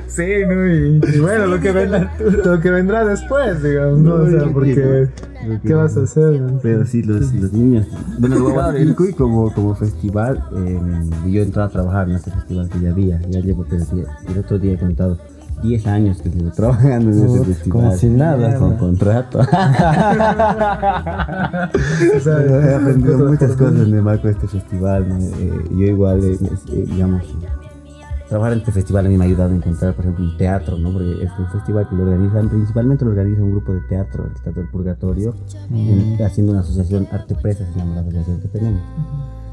Sí, 0.06 0.26
¿no? 0.48 0.66
Y, 0.66 1.00
y 1.14 1.20
bueno, 1.20 1.46
lo 1.46 1.60
que, 1.60 1.72
vendrá, 1.72 2.12
lo 2.44 2.60
que 2.60 2.70
vendrá 2.70 3.04
después, 3.04 3.62
digamos, 3.62 3.98
¿no? 4.00 4.14
O 4.14 4.26
sea, 4.28 4.44
porque... 4.52 5.08
¿Qué 5.64 5.72
vas 5.75 5.96
a 5.96 6.02
hacer? 6.02 6.40
Pero 6.62 6.84
sí, 6.84 7.02
los, 7.02 7.32
los 7.32 7.52
niños. 7.52 7.87
Bueno, 8.18 8.37
el 8.37 8.42
Huahuastingui 8.42 9.12
como, 9.12 9.52
como 9.54 9.75
festival, 9.75 10.42
eh, 10.56 10.80
yo 11.26 11.42
entré 11.42 11.62
a 11.62 11.68
trabajar 11.68 12.08
en 12.08 12.16
este 12.16 12.30
festival 12.32 12.68
que 12.68 12.80
ya 12.80 12.90
había. 12.90 13.20
Ya 13.28 13.40
llevo 13.40 13.64
tres 13.64 13.90
días. 13.94 14.08
El 14.28 14.38
otro 14.38 14.58
día 14.58 14.72
he 14.75 14.78
contado 14.78 15.16
10 15.62 15.86
años 15.88 16.22
que 16.22 16.30
llevo 16.30 16.50
trabajando 16.50 17.10
en 17.10 17.24
ese 17.24 17.44
festival. 17.44 17.70
como 17.84 17.92
si 17.96 18.06
nada. 18.08 18.56
Con 18.58 18.76
contrato. 18.76 19.40
He 21.38 22.74
aprendido 22.74 23.18
muchas 23.28 23.52
cosas 23.52 23.74
en 23.86 23.94
el 23.94 24.02
marco 24.02 24.26
de 24.28 24.32
este 24.34 24.48
festival. 24.48 25.08
¿no? 25.08 25.18
Eh, 25.18 25.64
yo 25.70 25.84
igual, 25.86 26.22
eh, 26.24 26.38
eh, 26.40 26.84
digamos, 26.90 27.22
trabajar 28.28 28.52
en 28.52 28.58
este 28.60 28.72
festival 28.72 29.06
a 29.06 29.08
mí 29.08 29.16
me 29.16 29.24
ha 29.24 29.26
ayudado 29.26 29.52
a 29.52 29.56
encontrar, 29.56 29.94
por 29.94 30.04
ejemplo, 30.04 30.24
un 30.26 30.36
teatro, 30.36 30.76
¿no? 30.78 30.92
Porque 30.92 31.12
es 31.24 31.30
un 31.38 31.46
festival 31.50 31.88
que 31.88 31.96
lo 31.96 32.02
organizan, 32.02 32.48
principalmente 32.48 33.04
lo 33.04 33.10
organiza 33.12 33.42
un 33.42 33.50
grupo 33.52 33.72
de 33.72 33.80
teatro, 33.88 34.26
el 34.26 34.34
Teatro 34.42 34.62
del 34.62 34.70
Purgatorio, 34.70 35.34
en- 35.72 36.22
haciendo 36.22 36.52
una 36.52 36.60
asociación 36.60 37.08
Arte 37.10 37.34
Presa, 37.34 37.64
se 37.72 37.78
llama 37.78 37.94
la 37.96 38.00
asociación 38.02 38.40
que 38.40 38.48
tenemos. 38.48 38.82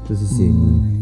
Entonces, 0.02 0.28
sí, 0.28 0.54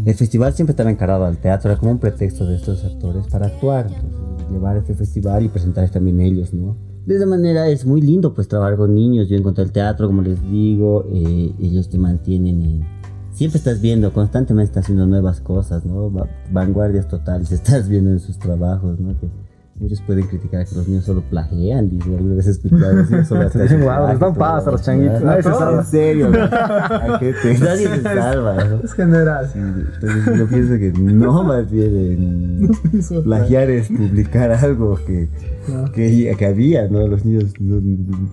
el 0.07 0.15
festival 0.15 0.55
siempre 0.55 0.71
estaba 0.73 0.91
encarado 0.91 1.27
al 1.27 1.37
teatro, 1.37 1.71
era 1.71 1.79
como 1.79 1.91
un 1.93 1.99
pretexto 1.99 2.47
de 2.47 2.57
estos 2.57 2.83
actores 2.85 3.27
para 3.27 3.47
actuar, 3.49 3.87
entonces, 3.89 4.21
llevar 4.55 4.77
este 4.77 4.95
festival 4.95 5.45
y 5.45 5.49
presentarles 5.49 5.91
también 5.93 6.21
ellos, 6.21 6.55
¿no? 6.55 6.77
De 7.07 7.17
esa 7.17 7.27
manera 7.27 7.69
es 7.69 7.85
muy 7.85 8.01
lindo 8.01 8.33
pues 8.33 8.49
trabajar 8.49 8.77
con 8.77 8.95
niños, 8.95 9.29
yo 9.29 9.37
encontré 9.37 9.63
el 9.65 9.73
teatro, 9.73 10.07
como 10.07 10.23
les 10.23 10.41
digo, 10.51 11.05
eh, 11.13 11.53
ellos 11.61 11.91
te 11.91 11.99
mantienen, 11.99 12.63
eh, 12.63 12.87
siempre 13.33 13.59
estás 13.59 13.81
viendo, 13.83 14.11
constantemente 14.13 14.71
estás 14.71 14.85
haciendo 14.85 15.07
nuevas 15.07 15.41
cosas, 15.41 15.85
¿no? 15.85 16.11
Va- 16.11 16.29
vanguardias 16.51 17.07
totales, 17.09 17.53
estás 17.53 17.89
viendo 17.89 18.11
en 18.11 18.21
sus 18.21 18.39
trabajos, 18.39 18.99
¿no? 19.01 19.19
Que 19.21 19.29
muchos 19.77 20.01
pueden 20.03 20.27
criticar 20.27 20.65
que 20.67 20.75
los 20.77 20.87
niños 20.89 21.05
solo 21.05 21.23
plagian, 21.29 21.91
dice, 21.91 22.15
alguna 22.17 22.37
vez 22.37 22.47
escuchado 22.47 23.01
eso, 23.01 23.25
solo 23.25 23.41
hasta 23.47 23.63
Dicen, 23.63 23.79
hacen 23.79 23.83
"Guau, 23.83 24.09
les 24.09 24.19
dan 24.21 24.35
plagio, 24.35 24.39
paz 24.39 24.67
a 24.67 24.71
los 24.71 24.83
changuitos". 24.83 25.23
Nadie 25.25 25.43
se 25.43 25.51
salva, 25.53 25.79
en 25.81 25.85
serio, 25.87 26.31
¿no? 26.31 26.39
¿A 26.45 27.19
qué 27.21 27.35
te- 27.43 27.59
Nadie 27.59 27.89
se 27.89 28.03
salva, 28.03 28.57
es 28.85 28.93
general. 28.93 29.51
Entonces 29.55 30.39
yo 30.39 30.47
pienso 30.47 30.75
que 30.75 30.93
no 30.97 31.43
más 31.45 31.71
bien 31.71 31.97
en 31.97 33.23
plagiar 33.25 33.71
es 33.71 33.89
publicar 33.89 34.53
algo 34.53 34.99
que, 35.07 35.29
No. 35.69 35.91
que, 35.93 36.35
que 36.39 36.47
había, 36.47 36.89
¿no? 36.89 37.07
Los 37.07 37.25
niños 37.25 37.53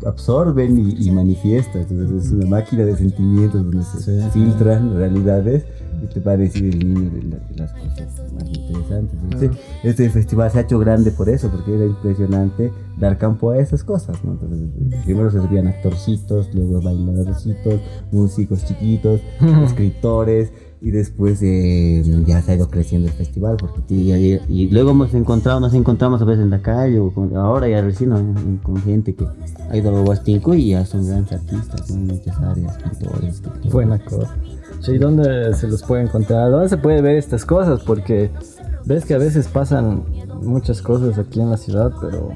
absorben 0.06 0.78
y, 0.78 1.08
y 1.08 1.12
manifiestan. 1.12 1.84
Entonces 1.90 2.26
es 2.28 2.32
una 2.32 2.46
máquina 2.48 2.84
de 2.86 2.96
sentimientos 2.96 3.64
donde 3.64 3.84
se 3.84 4.30
filtran 4.32 4.96
realidades 4.96 5.64
y 6.04 6.08
te 6.14 6.20
va 6.20 6.32
a 6.34 6.38
decir 6.38 6.74
el 6.74 6.80
niño 6.94 7.10
de, 7.12 7.24
la- 7.24 7.38
de 7.38 7.56
las 7.58 7.72
cosas 7.74 8.34
más 8.34 8.44
interesantes. 8.50 9.20
Este, 9.42 9.50
este 9.84 10.10
festival 10.10 10.52
se 10.52 10.58
ha 10.58 10.62
hecho 10.62 10.80
grande 10.80 11.12
por 11.12 11.30
eso, 11.30 11.50
porque 11.50 11.76
era 11.76 11.86
impresionante 11.86 12.72
dar 13.00 13.18
campo 13.18 13.52
a 13.52 13.60
esas 13.60 13.84
cosas, 13.84 14.18
¿no? 14.24 14.32
Entonces, 14.34 14.70
primero 15.06 15.30
se 15.32 15.40
subían 15.40 15.68
actorcitos, 15.68 16.50
luego 16.54 16.82
bailadorcitos, 16.82 17.80
músicos 18.12 18.66
chiquitos, 18.66 19.22
escritores 19.66 20.52
y 20.84 20.90
después 20.92 21.40
eh, 21.44 22.02
ya 22.26 22.42
se 22.42 22.52
ha 22.52 22.56
ido 22.56 22.68
creciendo 22.70 23.08
el 23.08 23.14
festival 23.14 23.56
porque 23.58 23.82
y, 23.94 24.12
y- 24.14 24.40
y 24.50 24.70
luego 24.70 24.92
hemos 24.92 25.14
encontrado 25.14 25.60
nos 25.60 25.74
encontramos 25.76 26.22
a 26.22 26.26
veces 26.26 26.44
en 26.44 26.50
la 26.50 26.62
calle 26.62 27.00
o 27.00 27.12
con- 27.14 27.36
ahora 27.38 27.68
ya 27.70 27.82
recién 27.82 28.10
¿no? 28.10 28.18
Con 28.64 28.78
gente 28.82 29.14
que 29.14 29.26
ha 29.70 29.78
ido 29.78 29.96
a 29.96 30.02
Huastinco 30.02 30.56
y 30.56 30.70
ya 30.70 30.86
son 30.86 31.06
grandes 31.06 31.34
artistas 31.34 31.90
¿no? 31.92 31.98
en 31.98 32.08
muchas 32.08 32.38
áreas 32.40 32.78
pintores. 32.78 33.42
Buena 33.72 34.00
cosa. 34.04 34.36
¿Y 34.88 34.98
dónde 34.98 35.54
se 35.54 35.68
los 35.68 35.84
puede 35.84 36.04
encontrar? 36.04 36.50
¿Dónde 36.50 36.68
se 36.70 36.78
puede 36.78 37.02
ver 37.04 37.18
estas 37.18 37.46
cosas? 37.46 37.82
Porque 37.86 38.32
ves 38.86 39.06
que 39.06 39.14
a 39.14 39.20
veces 39.20 39.48
pasan 39.48 40.04
muchas 40.42 40.82
cosas 40.82 41.20
aquí 41.20 41.40
en 41.40 41.52
la 41.52 41.58
ciudad, 41.58 41.92
pero 42.02 42.30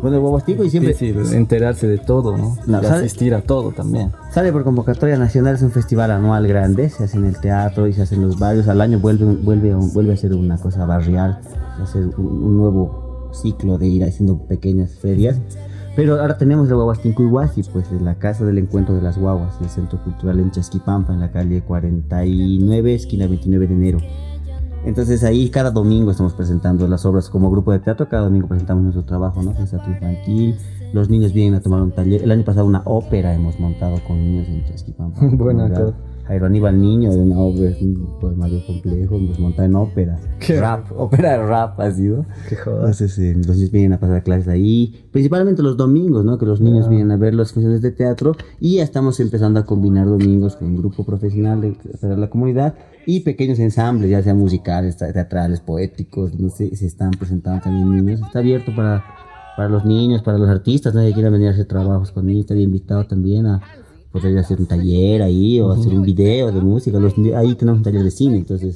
bueno 0.00 0.16
el 0.16 0.22
Huastinco 0.22 0.64
y 0.64 0.70
siempre 0.70 0.92
difícil 0.92 1.34
enterarse 1.34 1.86
de 1.86 1.98
todo, 1.98 2.36
¿no? 2.36 2.56
No, 2.66 2.80
y 2.80 2.84
¿sabe? 2.84 2.98
asistir 2.98 3.34
a 3.34 3.42
todo 3.42 3.72
también. 3.72 4.12
Sale 4.32 4.52
por 4.52 4.64
convocatoria 4.64 5.16
nacional, 5.16 5.54
es 5.54 5.62
un 5.62 5.70
festival 5.70 6.10
anual 6.10 6.46
grande, 6.46 6.88
se 6.90 7.04
hace 7.04 7.16
en 7.16 7.26
el 7.26 7.38
teatro 7.40 7.86
y 7.86 7.92
se 7.92 8.02
hace 8.02 8.14
en 8.14 8.22
los 8.22 8.38
barrios, 8.38 8.68
al 8.68 8.80
año 8.80 8.98
vuelve, 8.98 9.24
vuelve, 9.24 9.74
vuelve 9.74 10.12
a 10.12 10.16
ser 10.16 10.34
una 10.34 10.58
cosa 10.58 10.86
barrial, 10.86 11.40
a 11.80 11.86
ser 11.86 12.06
un, 12.16 12.26
un 12.26 12.56
nuevo 12.56 13.30
ciclo 13.32 13.78
de 13.78 13.86
ir 13.86 14.04
haciendo 14.04 14.38
pequeñas 14.46 14.94
ferias. 14.94 15.38
Pero 15.96 16.20
ahora 16.20 16.38
tenemos 16.38 16.68
el 16.68 16.74
Huahuastinco 16.74 17.22
Iguasi, 17.22 17.62
pues 17.64 17.90
en 17.90 18.04
la 18.04 18.14
Casa 18.14 18.44
del 18.44 18.58
Encuentro 18.58 18.94
de 18.94 19.02
las 19.02 19.18
Guaguas, 19.18 19.56
el 19.60 19.68
Centro 19.68 20.02
Cultural 20.02 20.38
en 20.38 20.50
Chasquipampa, 20.50 21.12
en 21.12 21.20
la 21.20 21.32
calle 21.32 21.62
49, 21.62 22.94
esquina 22.94 23.26
29 23.26 23.66
de 23.66 23.74
enero. 23.74 23.98
Entonces 24.84 25.22
ahí 25.24 25.50
cada 25.50 25.70
domingo 25.70 26.10
estamos 26.10 26.34
presentando 26.34 26.88
las 26.88 27.04
obras 27.04 27.28
como 27.28 27.50
grupo 27.50 27.72
de 27.72 27.80
teatro, 27.80 28.08
cada 28.08 28.24
domingo 28.24 28.48
presentamos 28.48 28.82
nuestro 28.82 29.04
trabajo, 29.04 29.42
¿no? 29.42 29.52
Teatro 29.52 29.92
infantil, 29.92 30.56
los 30.92 31.10
niños 31.10 31.32
vienen 31.32 31.54
a 31.54 31.60
tomar 31.60 31.82
un 31.82 31.92
taller. 31.92 32.22
El 32.22 32.30
año 32.30 32.44
pasado 32.44 32.66
una 32.66 32.82
ópera 32.84 33.34
hemos 33.34 33.58
montado 33.60 33.96
con 34.06 34.16
niños 34.16 34.48
en 34.48 34.64
Chasquipampa. 34.64 35.20
Buena 35.32 35.68
Jairo 36.30 36.46
Aníbal 36.46 36.80
Niño, 36.80 37.10
de 37.12 37.18
una 37.18 37.40
obra, 37.40 37.70
es 37.70 37.82
un 37.82 38.18
poema 38.20 38.46
bien 38.46 38.62
complejo, 38.64 39.18
nos 39.18 39.38
monta 39.40 39.64
en 39.64 39.74
ópera. 39.74 40.16
rap, 40.60 40.86
ópera 40.96 41.32
de 41.32 41.44
rap 41.44 41.80
ha 41.80 41.90
sido. 41.90 42.24
Qué 42.48 42.54
joda. 42.54 42.76
Entonces, 42.76 43.18
eh, 43.18 43.34
los 43.36 43.56
niños 43.56 43.70
vienen 43.72 43.92
a 43.94 43.98
pasar 43.98 44.22
clases 44.22 44.46
ahí, 44.46 44.94
principalmente 45.10 45.60
los 45.62 45.76
domingos, 45.76 46.24
¿no? 46.24 46.38
Que 46.38 46.46
los 46.46 46.60
niños 46.60 46.88
vienen 46.88 47.10
a 47.10 47.16
ver 47.16 47.34
las 47.34 47.52
funciones 47.52 47.82
de 47.82 47.90
teatro 47.90 48.36
y 48.60 48.76
ya 48.76 48.84
estamos 48.84 49.18
empezando 49.18 49.58
a 49.58 49.66
combinar 49.66 50.06
domingos 50.06 50.54
con 50.54 50.68
un 50.68 50.76
grupo 50.76 51.04
profesional 51.04 51.60
de, 51.60 51.76
para 52.00 52.16
la 52.16 52.30
comunidad 52.30 52.74
y 53.06 53.20
pequeños 53.20 53.58
ensambles, 53.58 54.08
ya 54.08 54.22
sean 54.22 54.38
musicales, 54.38 54.96
te- 54.96 55.12
teatrales, 55.12 55.58
poéticos, 55.60 56.38
no 56.38 56.48
sé, 56.48 56.76
se 56.76 56.86
están 56.86 57.10
presentando 57.10 57.60
también 57.64 57.90
niños. 58.06 58.20
Está 58.20 58.38
abierto 58.38 58.72
para, 58.76 59.02
para 59.56 59.68
los 59.68 59.84
niños, 59.84 60.22
para 60.22 60.38
los 60.38 60.48
artistas, 60.48 60.94
¿no? 60.94 61.00
que 61.00 61.12
quieran 61.12 61.32
venir 61.32 61.48
a 61.48 61.50
hacer 61.50 61.66
trabajos 61.66 62.12
con 62.12 62.26
niños, 62.26 62.42
estaría 62.42 62.62
invitado 62.62 63.04
también 63.04 63.46
a 63.46 63.60
poder 64.12 64.36
hacer 64.38 64.58
un 64.60 64.66
taller 64.66 65.22
ahí 65.22 65.60
o 65.60 65.70
hacer 65.70 65.92
un 65.94 66.02
video 66.02 66.50
de 66.52 66.60
música. 66.60 66.98
Los, 66.98 67.14
ahí 67.36 67.54
tenemos 67.54 67.78
un 67.78 67.84
taller 67.84 68.02
de 68.02 68.10
cine, 68.10 68.36
entonces 68.38 68.74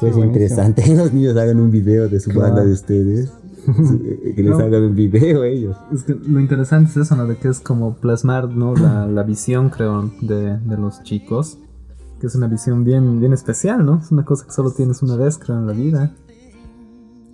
pues 0.00 0.16
interesante 0.16 0.82
que 0.84 0.94
los 0.96 1.12
niños 1.12 1.36
hagan 1.36 1.60
un 1.60 1.70
video 1.70 2.08
de 2.08 2.20
su 2.20 2.32
banda 2.32 2.64
de 2.64 2.72
ustedes. 2.72 3.30
que 4.36 4.42
les 4.42 4.50
No. 4.50 4.58
hagan 4.58 4.82
un 4.84 4.94
video 4.94 5.42
ellos. 5.44 5.76
Es 5.92 6.02
que 6.02 6.14
lo 6.14 6.38
interesante 6.38 6.90
es 6.90 6.96
eso, 6.98 7.16
¿no? 7.16 7.26
De 7.26 7.36
que 7.36 7.48
es 7.48 7.60
como 7.60 7.94
plasmar, 7.94 8.50
¿no? 8.50 8.74
La, 8.74 9.06
la 9.06 9.22
visión, 9.22 9.70
creo, 9.70 10.10
de, 10.20 10.58
de 10.58 10.76
los 10.76 11.02
chicos. 11.02 11.56
Que 12.20 12.26
es 12.26 12.34
una 12.34 12.46
visión 12.46 12.84
bien, 12.84 13.20
bien 13.20 13.32
especial, 13.32 13.84
¿no? 13.86 14.00
Es 14.04 14.10
una 14.12 14.24
cosa 14.24 14.44
que 14.44 14.52
solo 14.52 14.70
tienes 14.70 15.02
una 15.02 15.16
vez, 15.16 15.38
creo, 15.38 15.58
en 15.58 15.66
la 15.66 15.72
vida. 15.72 16.14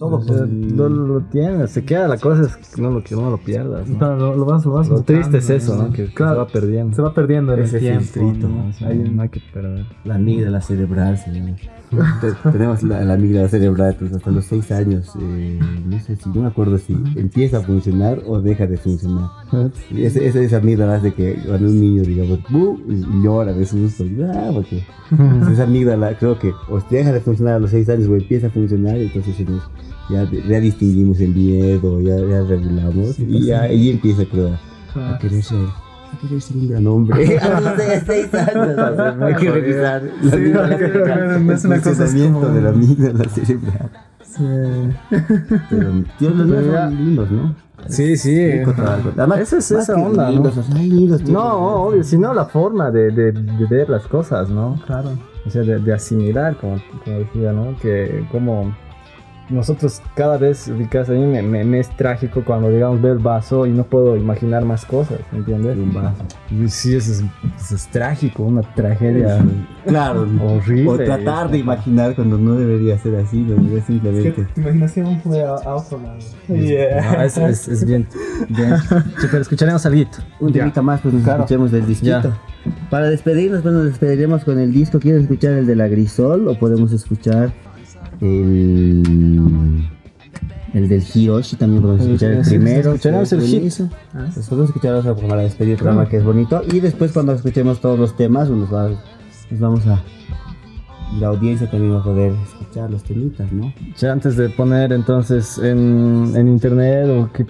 Todo 0.00 0.88
lo, 0.88 1.07
lo 1.07 1.21
tienes, 1.25 1.71
se 1.73 1.85
queda 1.85 2.09
la 2.09 2.16
cosa 2.16 2.42
es 2.45 2.57
que 2.57 2.80
no 2.80 2.90
lo, 2.90 3.04
que 3.04 3.14
no 3.14 3.28
lo 3.30 3.37
pierdas. 3.37 3.87
¿no? 3.87 3.99
Claro, 3.99 4.16
lo, 4.16 4.35
lo 4.37 4.45
vas, 4.47 4.64
lo 4.64 4.73
vas 4.73 4.88
Lo 4.88 5.02
triste 5.02 5.37
es 5.38 5.50
eso, 5.50 5.76
¿no? 5.76 5.92
Que, 5.92 6.07
claro, 6.12 6.33
se 6.33 6.38
va 6.38 6.47
perdiendo. 6.47 6.97
se 6.97 7.02
va 7.02 7.12
perdiendo 7.12 7.52
en 7.52 7.61
Ese 7.61 7.76
el 7.76 7.83
tiempo. 7.83 8.04
filtrito, 8.04 8.49
¿no? 8.49 8.73
Hay 8.87 8.99
un- 8.99 9.16
no 9.16 9.23
hay 9.23 9.28
que 9.28 9.40
perder. 9.52 9.85
La 10.04 10.14
amígdala 10.14 10.62
cerebral 10.62 11.19
se 11.19 11.30
llama. 11.30 11.50
Te- 12.21 12.51
Tenemos 12.53 12.83
la, 12.85 13.05
la 13.05 13.15
amígdala 13.15 13.49
cerebral 13.49 13.97
pues, 13.99 14.13
hasta 14.13 14.31
los 14.31 14.45
6 14.45 14.71
años. 14.71 15.11
eh, 15.21 15.59
no 15.87 15.99
sé 16.01 16.15
si, 16.17 16.29
no 16.29 16.43
me 16.43 16.47
acuerdo 16.49 16.79
si 16.79 16.93
empieza 17.17 17.59
a 17.59 17.61
funcionar 17.63 18.23
o 18.27 18.41
deja 18.41 18.67
de 18.67 18.77
funcionar. 18.77 19.29
Y 19.91 20.05
ese- 20.05 20.25
esa, 20.27 20.41
amígdala 20.59 20.95
hace 20.97 21.13
que 21.13 21.35
cuando 21.47 21.69
un 21.69 21.81
niño, 21.81 22.03
digamos, 22.03 22.39
y 22.89 23.23
llora 23.25 23.53
de 23.53 23.65
susto. 23.67 24.05
y, 24.05 24.23
ah, 24.23 24.51
porque 24.55 24.85
esa 25.53 25.65
amígdala 25.65 26.17
creo 26.19 26.39
que 26.39 26.53
o 26.69 26.79
deja 26.91 27.13
de 27.13 27.21
funcionar 27.21 27.55
a 27.55 27.59
los 27.59 27.71
6 27.71 27.89
años 27.89 28.07
o 28.09 28.15
empieza 28.17 28.47
a 28.47 28.51
funcionar, 28.51 28.97
entonces 28.97 29.35
ya, 30.11 30.29
ya 30.49 30.61
distinguimos 30.61 31.21
el 31.21 31.35
miedo, 31.35 32.01
ya, 32.01 32.17
ya 32.17 32.43
regulamos 32.43 33.19
y 33.19 33.47
ya 33.47 33.63
ahí 33.63 33.91
empieza 33.91 34.25
creo 34.27 34.57
a 34.95 35.19
querer 35.19 35.43
ser. 35.43 35.59
Querer 36.19 36.40
ser 36.40 36.57
un 36.57 36.69
gran 36.69 36.87
hombre. 36.87 37.38
A 37.40 37.61
los 37.61 37.73
6 38.07 38.35
años. 38.35 38.79
Hay 39.23 39.35
que 39.35 39.50
revisar 39.50 40.02
la 40.02 40.31
Sí, 40.31 40.52
porque, 40.55 40.76
cerebral, 40.79 41.47
no 41.47 41.52
es 41.52 41.64
el 41.64 41.71
una 41.71 41.79
cosa, 41.81 41.90
funcionamiento 41.95 42.40
como- 42.40 42.55
de 42.55 42.62
la 42.62 42.69
amígdala 42.71 43.25
cerebral. 43.29 43.90
Sí. 44.23 44.45
Pero 45.71 45.90
tío, 46.19 46.31
los 46.31 46.47
niños 46.47 46.64
son 46.75 46.97
lindos, 46.97 47.31
¿no? 47.31 47.55
Sí, 47.88 48.17
sí. 48.17 48.49
Además, 49.17 49.40
Esa 49.40 49.59
es 49.59 49.71
esa 49.71 49.95
onda, 49.95 50.26
¿no? 50.26 50.31
lindos, 50.33 50.57
o 50.59 50.62
sea, 50.62 50.75
lindos, 50.76 51.23
tío. 51.25 51.33
No, 51.35 51.55
obvio, 51.87 52.05
sino 52.05 52.33
la 52.35 52.45
forma 52.45 52.90
de, 52.90 53.11
de, 53.11 53.33
de 53.33 53.67
ver 53.69 53.88
las 53.88 54.07
cosas, 54.07 54.50
¿no? 54.50 54.81
Claro. 54.87 55.11
O 55.47 55.50
sea, 55.50 55.62
de, 55.62 55.79
de 55.79 55.93
asimilar, 55.95 56.57
como, 56.59 56.76
como 57.05 57.19
decía, 57.21 57.52
¿no? 57.52 57.75
Que 57.81 58.26
como 58.31 58.76
nosotros 59.50 60.00
cada 60.14 60.38
vez, 60.38 60.69
ubicas, 60.69 61.09
a 61.09 61.12
mí 61.12 61.26
me, 61.26 61.42
me- 61.42 61.64
me 61.64 61.80
es 61.80 61.88
trágico 61.97 62.42
cuando, 62.45 62.71
digamos, 62.71 63.02
veo 63.02 63.12
el 63.12 63.19
vaso 63.19 63.66
y 63.66 63.71
no 63.71 63.85
puedo 63.85 64.16
imaginar 64.16 64.64
más 64.64 64.85
cosas, 64.85 65.19
¿me 65.33 65.38
entiendes? 65.38 65.76
Un 65.76 65.92
vaso. 65.92 66.23
Sí, 66.69 66.95
eso 66.95 67.12
es, 67.12 67.25
eso 67.61 67.75
es 67.75 67.87
trágico, 67.88 68.45
una 68.45 68.62
tragedia. 68.75 69.38
Claro. 69.87 70.26
Horrible. 70.42 70.88
O 70.90 70.97
tratar 70.97 71.50
de 71.50 71.59
imaginar 71.59 72.14
cuando 72.14 72.38
no 72.38 72.54
debería 72.54 72.97
ser 72.99 73.16
así, 73.16 73.38
no 73.42 73.54
debería 73.57 73.83
simplemente. 73.85 74.47
tu 74.54 74.61
imaginación 74.61 75.21
fue 75.21 75.42
a, 75.42 75.50
a 75.54 75.75
otro 75.75 75.99
lado. 76.00 76.19
No, 76.49 76.54
es, 77.23 77.37
es, 77.37 77.69
es 77.69 77.85
bien, 77.85 78.07
bien. 78.49 78.75
Sí, 79.19 79.26
pero 79.30 79.42
escucharemos 79.42 79.85
algo. 79.87 80.00
Un 80.40 80.52
temita 80.52 80.80
más, 80.83 81.00
pues 81.00 81.12
nos 81.14 81.25
Claro. 81.25 81.40
escuchemos 81.42 81.71
del 81.73 81.87
disquito. 81.87 82.23
Ya. 82.23 82.38
Para 82.91 83.08
despedirnos, 83.08 83.63
pues 83.63 83.75
nos 83.75 83.84
despediremos 83.84 84.45
con 84.45 84.58
el 84.58 84.73
disco. 84.73 85.00
¿Quieres 85.00 85.23
escuchar 85.23 85.52
el 85.52 85.67
de 85.67 85.76
la 85.76 85.89
Grisol 85.89 86.47
o 86.49 86.58
podemos 86.58 86.93
escuchar 86.93 87.52
el. 88.21 89.89
El 90.73 90.89
del 90.89 91.02
Hiroshi 91.15 91.56
también 91.56 91.83
podemos 91.83 92.06
escuchar 92.06 92.30
el 92.30 92.43
primero. 92.47 92.91
escucharemos 92.93 93.33
el 93.33 93.41
hit. 93.41 93.54
buenísimo. 93.56 93.91
Pues 94.35 94.47
podemos 94.49 94.69
escuchar 94.71 94.95
otro 94.95 95.17
para 95.17 95.43
despedir 95.43 95.73
el 95.73 95.78
programa 95.78 96.09
que 96.09 96.19
es 96.19 96.25
bonito. 96.25 96.63
Y 96.73 96.78
después 96.78 97.11
cuando 97.11 97.33
escuchemos 97.33 97.80
todos 97.80 97.99
los 97.99 98.17
temas, 98.17 98.47
pues, 98.49 98.61
nos, 98.61 98.73
va- 98.73 98.91
nos 99.50 99.59
vamos 99.61 99.85
a... 99.89 100.00
y 101.17 101.21
La 101.21 101.26
audiencia 101.26 101.69
también 101.69 101.95
va 101.95 101.99
a 101.99 102.04
poder 102.04 102.35
escuchar 102.45 102.89
los 102.89 103.02
temitas, 103.02 103.50
¿no? 103.50 103.75
Ya 103.99 104.13
antes 104.13 104.37
de 104.37 104.49
poner 104.49 104.93
entonces 104.93 105.59
en, 105.59 106.35
en 106.37 106.47
internet 106.47 107.09
o 107.09 107.28
qué, 107.33 107.45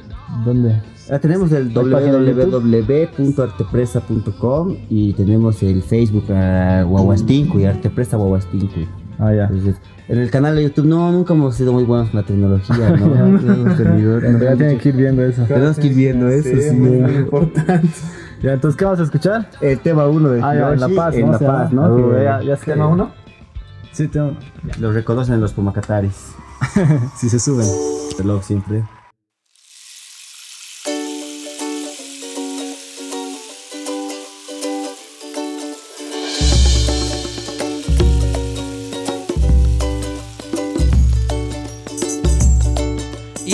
¿dónde? 0.46 0.80
Ah, 1.10 1.18
tenemos 1.18 1.52
el 1.52 1.68
¿Hay 1.76 1.90
página 1.90 2.16
de 2.20 2.32
www.artepresa.com 2.46 4.76
y 4.88 5.12
tenemos 5.12 5.62
el 5.62 5.82
Facebook 5.82 6.24
uh, 6.30 6.84
Guaguastinco 6.88 7.60
y 7.60 7.66
Artepresa 7.66 8.16
Guaguastinco. 8.16 8.76
Ah, 9.20 9.32
ya. 9.34 9.44
Entonces, 9.44 9.76
en 10.08 10.18
el 10.18 10.30
canal 10.30 10.56
de 10.56 10.62
YouTube 10.64 10.86
no, 10.86 11.12
nunca 11.12 11.34
hemos 11.34 11.54
sido 11.54 11.72
muy 11.72 11.84
buenos 11.84 12.08
con 12.10 12.20
la 12.20 12.26
tecnología, 12.26 12.90
¿no? 12.96 13.06
No 13.40 13.74
tenido- 13.76 14.16
En 14.18 14.40
realidad 14.40 14.56
tienen 14.56 14.78
que 14.78 14.88
ir 14.88 14.96
viendo 14.96 15.22
eso. 15.24 15.44
Tenemos 15.44 15.76
que 15.78 15.86
ir 15.88 15.94
viendo 15.94 16.28
eso, 16.28 16.48
sí. 16.60 16.74
muy, 16.76 16.90
muy 16.98 17.14
importante. 17.16 17.88
Ya, 18.42 18.54
entonces, 18.54 18.78
¿qué 18.78 18.86
vamos 18.86 19.00
a 19.00 19.02
escuchar? 19.02 19.50
El 19.60 19.78
tema 19.80 20.06
1 20.08 20.30
de 20.30 20.40
Ah, 20.42 20.54
ya, 20.54 20.72
en 20.72 20.80
La 20.80 20.88
Paz, 20.88 21.14
en 21.14 21.26
¿no? 21.26 21.32
La 21.32 21.38
Se 21.38 21.44
Paz, 21.44 21.70
llama. 21.70 21.88
¿no? 21.88 21.94
Uh, 21.96 22.14
ya, 22.22 22.40
ya 22.42 22.56
se 22.56 22.64
¿Tema 22.72 22.86
uno? 22.86 23.10
Sí, 23.92 24.08
tengo. 24.08 24.32
Lo 24.78 24.92
reconocen 24.92 25.38
los 25.42 25.52
Pumacataris. 25.52 26.32
Si 27.18 27.28
se 27.28 27.38
suben. 27.38 27.66
Reloj 28.18 28.42
siempre. 28.42 28.82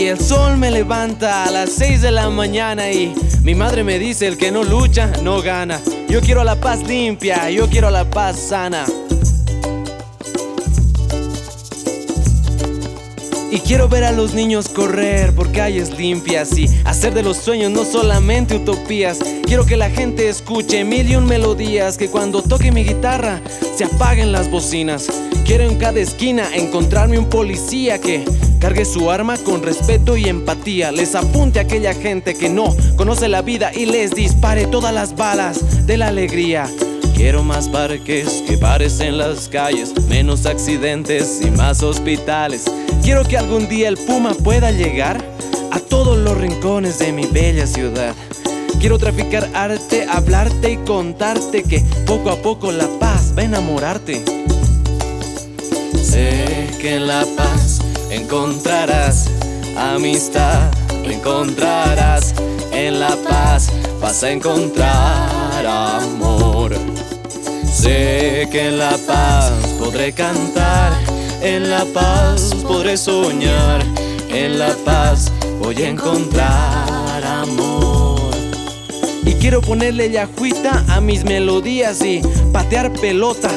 El 0.07 0.21
sol 0.21 0.57
me 0.57 0.71
levanta 0.71 1.43
a 1.45 1.51
las 1.51 1.71
6 1.71 2.01
de 2.01 2.13
la 2.13 2.31
mañana 2.31 2.93
y 2.93 3.13
mi 3.43 3.57
madre 3.57 3.83
me 3.83 3.99
dice 3.99 4.29
el 4.29 4.37
que 4.37 4.53
no 4.53 4.63
lucha 4.63 5.11
no 5.25 5.43
gana. 5.43 5.81
Yo 6.09 6.21
quiero 6.21 6.45
la 6.45 6.55
paz 6.55 6.87
limpia, 6.87 7.51
yo 7.51 7.69
quiero 7.69 7.91
la 7.91 8.09
paz 8.09 8.39
sana. 8.39 8.85
Y 13.51 13.59
quiero 13.59 13.89
ver 13.89 14.05
a 14.05 14.13
los 14.13 14.33
niños 14.33 14.69
correr 14.69 15.35
por 15.35 15.51
calles 15.51 15.91
limpias 15.99 16.57
y 16.57 16.69
hacer 16.85 17.13
de 17.13 17.25
los 17.25 17.39
sueños 17.39 17.73
no 17.73 17.85
solamente 17.85 18.55
utopías. 18.55 19.19
Quiero 19.45 19.67
que 19.67 19.77
la 19.77 19.91
gente 19.91 20.29
escuche 20.29 20.85
mil 20.85 21.11
y 21.11 21.17
un 21.17 21.27
melodías, 21.27 21.97
que 21.97 22.09
cuando 22.09 22.43
toque 22.43 22.71
mi 22.71 22.85
guitarra 22.85 23.41
se 23.77 23.85
apaguen 23.85 24.31
las 24.31 24.49
bocinas. 24.49 25.09
Quiero 25.45 25.65
en 25.65 25.79
cada 25.79 25.99
esquina 25.99 26.49
encontrarme 26.55 27.19
un 27.19 27.29
policía 27.29 28.01
que 28.01 28.25
cargue 28.59 28.85
su 28.85 29.11
arma 29.11 29.37
con 29.39 29.63
respeto 29.63 30.17
y 30.17 30.29
empatía. 30.29 30.93
Les 30.93 31.15
apunte 31.15 31.59
a 31.59 31.63
aquella 31.63 31.95
gente 31.95 32.35
que 32.35 32.49
no 32.49 32.75
conoce 32.97 33.29
la 33.29 33.43
vida 33.43 33.73
y 33.75 33.87
les 33.87 34.13
dispare 34.13 34.67
todas 34.67 34.93
las 34.93 35.17
balas 35.17 35.87
de 35.87 35.97
la 35.97 36.09
alegría. 36.09 36.69
Quiero 37.15 37.43
más 37.43 37.69
parques 37.69 38.43
que 38.47 38.57
bares 38.57 39.01
en 39.01 39.17
las 39.17 39.49
calles, 39.49 39.95
menos 40.09 40.45
accidentes 40.45 41.41
y 41.43 41.51
más 41.51 41.83
hospitales. 41.83 42.65
Quiero 43.03 43.25
que 43.25 43.39
algún 43.39 43.69
día 43.69 43.89
el 43.89 43.97
Puma 43.97 44.35
pueda 44.35 44.71
llegar 44.71 45.25
a 45.71 45.81
todos 45.81 46.19
los 46.19 46.37
rincones 46.37 46.99
de 46.99 47.13
mi 47.13 47.27
bella 47.27 47.67
ciudad. 47.67 48.15
Quiero 48.81 48.99
traficar 48.99 49.49
arte, 49.55 50.07
hablarte 50.09 50.73
y 50.73 50.77
contarte 50.79 51.63
que 51.63 51.83
poco 52.07 52.31
a 52.31 52.37
poco 52.37 52.71
la 52.71 52.87
paz 52.99 53.33
va 53.37 53.43
a 53.43 53.45
enamorarte. 53.47 54.23
Sé 56.03 56.69
que 56.81 57.01
la 57.01 57.25
paz 57.37 57.81
encontrarás 58.11 59.29
amistad, 59.77 60.71
encontrarás 61.05 62.35
en 62.73 63.01
la 63.01 63.17
paz 63.29 63.71
vas 64.01 64.23
a 64.23 64.31
encontrar 64.31 65.67
amor. 65.67 66.75
Sé 67.73 68.49
que 68.51 68.69
en 68.69 68.79
la 68.79 68.97
paz 69.07 69.53
podré 69.79 70.13
cantar, 70.13 70.93
en 71.43 71.71
la 71.71 71.85
paz 71.87 72.55
podré 72.67 72.97
soñar, 72.97 73.83
en 74.29 74.59
la 74.59 74.75
paz 74.85 75.33
voy 75.59 75.83
a 75.83 75.89
encontrar 75.89 77.25
amor. 77.25 78.31
Y 79.25 79.33
quiero 79.35 79.61
ponerle 79.61 80.11
yajuita 80.11 80.85
a 80.89 81.01
mis 81.01 81.25
melodías 81.25 82.03
y 82.03 82.23
patear 82.53 82.93
pelota 82.93 83.51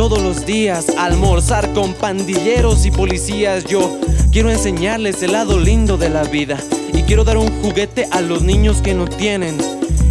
todos 0.00 0.22
los 0.22 0.46
días, 0.46 0.86
almorzar 0.96 1.74
con 1.74 1.92
pandilleros 1.92 2.86
y 2.86 2.90
policías. 2.90 3.66
Yo 3.66 4.00
quiero 4.32 4.50
enseñarles 4.50 5.22
el 5.22 5.32
lado 5.32 5.60
lindo 5.60 5.98
de 5.98 6.08
la 6.08 6.22
vida 6.22 6.56
y 6.94 7.02
quiero 7.02 7.22
dar 7.22 7.36
un 7.36 7.50
juguete 7.60 8.08
a 8.10 8.22
los 8.22 8.40
niños 8.40 8.80
que 8.80 8.94
no 8.94 9.06
tienen. 9.06 9.58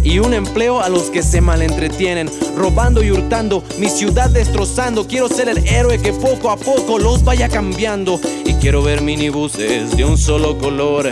y 0.04 0.20
un 0.20 0.32
empleo 0.32 0.80
a 0.80 0.88
los 0.88 1.10
que 1.10 1.24
se 1.24 1.40
malentretienen, 1.40 2.30
robando 2.56 3.02
y 3.02 3.10
hurtando, 3.10 3.64
mi 3.78 3.88
ciudad 3.88 4.30
destrozando. 4.30 5.08
Quiero 5.08 5.28
ser 5.28 5.48
el 5.48 5.58
héroe 5.66 5.98
que 5.98 6.12
poco 6.12 6.50
a 6.50 6.56
poco 6.56 7.00
los 7.00 7.24
vaya 7.24 7.48
cambiando 7.48 8.20
y 8.46 8.54
quiero 8.54 8.82
ver 8.84 9.02
minibuses 9.02 9.96
de 9.96 10.04
un 10.04 10.16
solo 10.16 10.56
color 10.56 11.10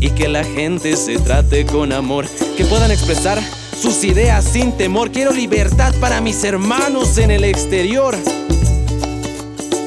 y 0.00 0.08
que 0.10 0.28
la 0.28 0.44
gente 0.44 0.96
se 0.96 1.18
trate 1.18 1.66
con 1.66 1.92
amor, 1.92 2.26
que 2.56 2.64
puedan 2.64 2.90
expresar 2.90 3.38
sus 3.84 4.02
ideas 4.02 4.46
sin 4.46 4.72
temor. 4.72 5.10
Quiero 5.10 5.30
libertad 5.30 5.92
para 6.00 6.22
mis 6.22 6.42
hermanos 6.42 7.18
en 7.18 7.30
el 7.30 7.44
exterior. 7.44 8.16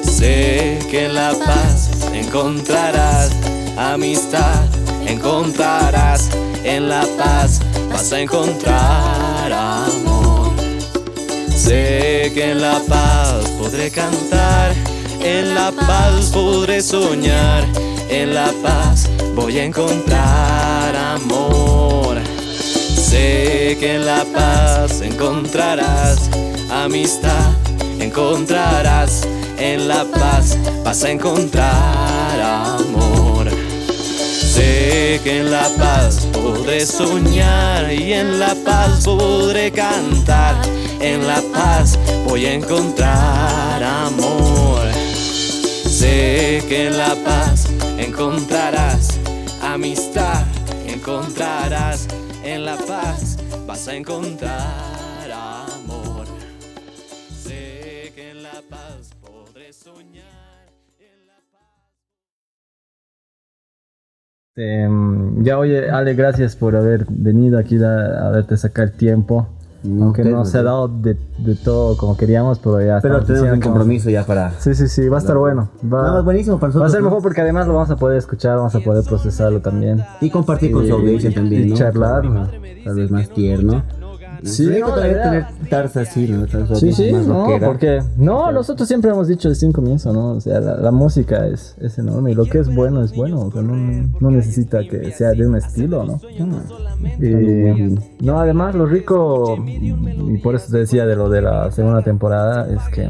Sé 0.03 0.77
que 0.91 1.05
en 1.05 1.15
la 1.15 1.33
paz 1.33 1.89
encontrarás 2.13 3.31
amistad, 3.75 4.65
encontrarás 5.07 6.29
en 6.63 6.89
la 6.89 7.07
paz, 7.17 7.59
vas 7.91 8.13
a 8.13 8.19
encontrar 8.19 9.51
amor. 9.51 10.51
Sé 11.49 12.31
que 12.35 12.51
en 12.51 12.61
la 12.61 12.79
paz 12.87 13.49
podré 13.57 13.89
cantar, 13.89 14.75
en 15.23 15.55
la 15.55 15.71
paz 15.71 16.29
podré 16.31 16.83
soñar, 16.83 17.65
en 18.11 18.35
la 18.35 18.53
paz 18.61 19.09
voy 19.33 19.57
a 19.57 19.63
encontrar 19.63 20.95
amor. 20.95 21.76
Sé 23.09 23.77
que 23.79 23.95
en 23.95 24.05
la 24.05 24.25
paz 24.25 24.99
encontrarás 24.99 26.29
amistad, 26.69 27.53
encontrarás 28.01 29.25
en 29.57 29.87
la 29.87 30.03
paz, 30.03 30.57
vas 30.83 31.05
a 31.05 31.11
encontrar 31.11 32.41
amor. 32.41 33.49
Sé 34.19 35.21
que 35.23 35.39
en 35.39 35.51
la 35.51 35.69
paz 35.77 36.27
podré 36.33 36.85
soñar 36.85 37.93
y 37.93 38.11
en 38.11 38.41
la 38.41 38.53
paz 38.65 39.05
podré 39.05 39.71
cantar. 39.71 40.55
En 40.99 41.25
la 41.25 41.41
paz 41.53 41.97
voy 42.27 42.45
a 42.45 42.53
encontrar 42.55 43.83
amor. 43.83 44.81
Sé 45.89 46.61
que 46.67 46.87
en 46.87 46.97
la 46.97 47.15
paz 47.23 47.67
encontrarás 47.97 49.17
amistad, 49.61 50.43
encontrarás 50.85 52.05
en 52.47 52.63
la 52.63 52.77
paz, 52.77 53.37
vas 53.67 53.87
a 53.89 53.95
encontrar 53.95 55.29
amor. 55.31 56.25
Sé 57.29 58.13
que 58.15 58.31
en 58.31 58.43
la 58.43 58.61
paz 58.69 59.11
podré 59.21 59.73
soñar. 59.73 60.25
en 60.97 61.27
la 61.27 61.39
paz. 61.51 61.91
Mm, 64.55 65.43
ya 65.43 65.59
oye, 65.59 65.89
Ale, 65.89 66.13
gracias 66.13 66.55
por 66.55 66.75
haber 66.77 67.05
venido 67.09 67.59
aquí 67.59 67.83
a, 67.83 68.27
a 68.27 68.31
verte 68.31 68.55
sacar 68.55 68.91
tiempo. 68.91 69.56
Aunque 70.01 70.21
ustedes, 70.21 70.37
no 70.37 70.45
se 70.45 70.57
ha 70.57 70.61
¿no? 70.63 70.65
dado 70.69 70.87
de, 70.87 71.17
de 71.39 71.55
todo 71.55 71.95
como 71.97 72.17
queríamos, 72.17 72.59
pero 72.59 72.81
ya 72.81 72.99
Pero 73.01 73.21
tenemos 73.23 73.45
diciendo- 73.45 73.65
compromiso 73.65 74.09
ya 74.09 74.25
para... 74.25 74.51
Sí, 74.59 74.73
sí, 74.75 74.87
sí, 74.87 75.07
va 75.07 75.17
a 75.17 75.19
estar 75.19 75.37
bueno. 75.37 75.69
Va, 75.83 76.11
No, 76.17 76.23
buenísimo 76.23 76.59
para 76.59 76.71
va 76.73 76.75
a 76.75 76.79
nosotros. 76.79 76.91
ser 76.91 77.01
¿no? 77.01 77.07
mejor 77.09 77.23
porque 77.23 77.41
además 77.41 77.67
lo 77.67 77.73
vamos 77.73 77.89
a 77.91 77.95
poder 77.95 78.17
escuchar, 78.17 78.57
vamos 78.57 78.75
a 78.75 78.79
poder 78.79 79.03
procesarlo 79.05 79.61
también. 79.61 80.03
Y 80.21 80.29
compartir 80.29 80.71
con 80.71 80.85
su 80.87 80.93
audiencia 80.93 81.33
también, 81.33 81.67
y 81.67 81.71
¿no? 81.71 81.75
charlar. 81.75 82.23
Tal 82.83 82.95
vez 82.95 83.11
más 83.11 83.29
tierno. 83.29 83.83
Sí, 84.47 84.65
no, 84.79 84.87
la 84.89 84.95
también 84.95 85.11
idea- 85.15 85.23
tener 85.23 85.69
tarsa 85.69 86.01
así, 86.01 86.27
¿no? 86.27 86.45
Tarsa 86.47 86.75
Sí, 86.75 86.91
sí, 86.93 87.11
más 87.11 87.25
no, 87.27 87.45
rockera. 87.45 87.67
porque 87.67 87.99
no, 88.17 88.51
nosotros 88.51 88.87
siempre 88.87 89.11
hemos 89.11 89.27
dicho 89.27 89.49
desde 89.49 89.67
un 89.67 89.73
comienzo, 89.73 90.13
¿no? 90.13 90.31
O 90.31 90.41
sea, 90.41 90.59
la, 90.59 90.75
la 90.77 90.91
música 90.91 91.45
es, 91.47 91.75
es 91.79 91.97
enorme 91.99 92.31
y 92.31 92.35
lo 92.35 92.45
que 92.45 92.59
es 92.59 92.73
bueno 92.73 93.03
es 93.03 93.15
bueno, 93.15 93.41
o 93.41 93.51
sea, 93.51 93.61
no, 93.61 94.09
no 94.19 94.31
necesita 94.31 94.79
que 94.87 95.11
sea 95.11 95.31
de 95.31 95.45
un 95.47 95.55
estilo, 95.55 96.03
¿no? 96.05 96.19
Y, 97.19 97.97
no, 98.25 98.39
además 98.39 98.75
lo 98.75 98.85
rico, 98.85 99.57
y 99.67 100.37
por 100.39 100.55
eso 100.55 100.71
te 100.71 100.79
decía 100.79 101.05
de 101.05 101.15
lo 101.15 101.29
de 101.29 101.41
la 101.41 101.71
segunda 101.71 102.01
temporada, 102.01 102.67
es 102.71 102.81
que 102.93 103.09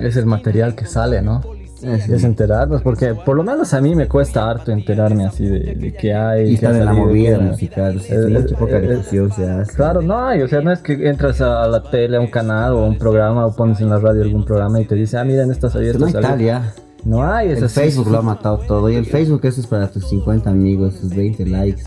es 0.00 0.16
el 0.16 0.26
material 0.26 0.74
que 0.74 0.86
sale, 0.86 1.22
¿no? 1.22 1.40
Es- 1.82 2.08
Es 2.08 2.24
enterarnos, 2.24 2.82
porque 2.82 3.14
por 3.14 3.36
lo 3.36 3.42
menos 3.42 3.74
a 3.74 3.80
mí 3.80 3.94
me 3.94 4.06
cuesta 4.08 4.48
harto 4.48 4.70
enterarme 4.72 5.24
así 5.26 5.44
de, 5.46 5.74
de 5.74 5.92
qué 5.92 6.14
hay. 6.14 6.50
Y 6.50 6.54
estar 6.54 6.74
en 6.74 6.84
la 6.84 6.92
movida 6.92 7.38
musical. 7.38 8.00
sí, 8.00 8.12
mucha 8.14 8.54
eh, 8.54 8.56
poca 8.58 8.78
difusión 8.80 9.32
se 9.32 9.48
hace. 9.50 9.74
Claro, 9.74 10.00
no 10.02 10.24
hay, 10.24 10.42
o 10.42 10.48
sea, 10.48 10.60
no 10.60 10.70
es 10.72 10.80
que 10.80 11.08
entras 11.08 11.40
a 11.40 11.66
la 11.68 11.82
tele, 11.82 12.16
a 12.16 12.20
un 12.20 12.28
canal 12.28 12.72
o 12.74 12.78
a 12.84 12.86
un 12.88 12.98
programa 12.98 13.46
o 13.46 13.54
pones 13.56 13.80
en 13.80 13.90
la 13.90 13.98
radio 13.98 14.22
algún 14.22 14.44
programa 14.44 14.80
y 14.80 14.84
te 14.84 14.94
dice, 14.94 15.18
ah, 15.18 15.24
miren, 15.24 15.50
estas 15.50 15.74
No 15.74 15.80
abiertas. 15.80 16.14
hay 16.14 16.22
tal 16.22 16.38
ya. 16.40 16.72
No 17.04 17.24
hay, 17.24 17.48
es 17.50 17.58
El 17.58 17.64
así. 17.64 17.80
Facebook 17.80 18.08
lo 18.10 18.18
ha 18.18 18.22
matado 18.22 18.58
todo. 18.58 18.88
Y 18.88 18.94
el 18.94 19.06
Facebook 19.06 19.40
eso 19.44 19.60
es 19.60 19.66
para 19.66 19.90
tus 19.90 20.08
50 20.08 20.48
amigos, 20.50 21.00
tus 21.00 21.10
20 21.14 21.44
likes. 21.46 21.82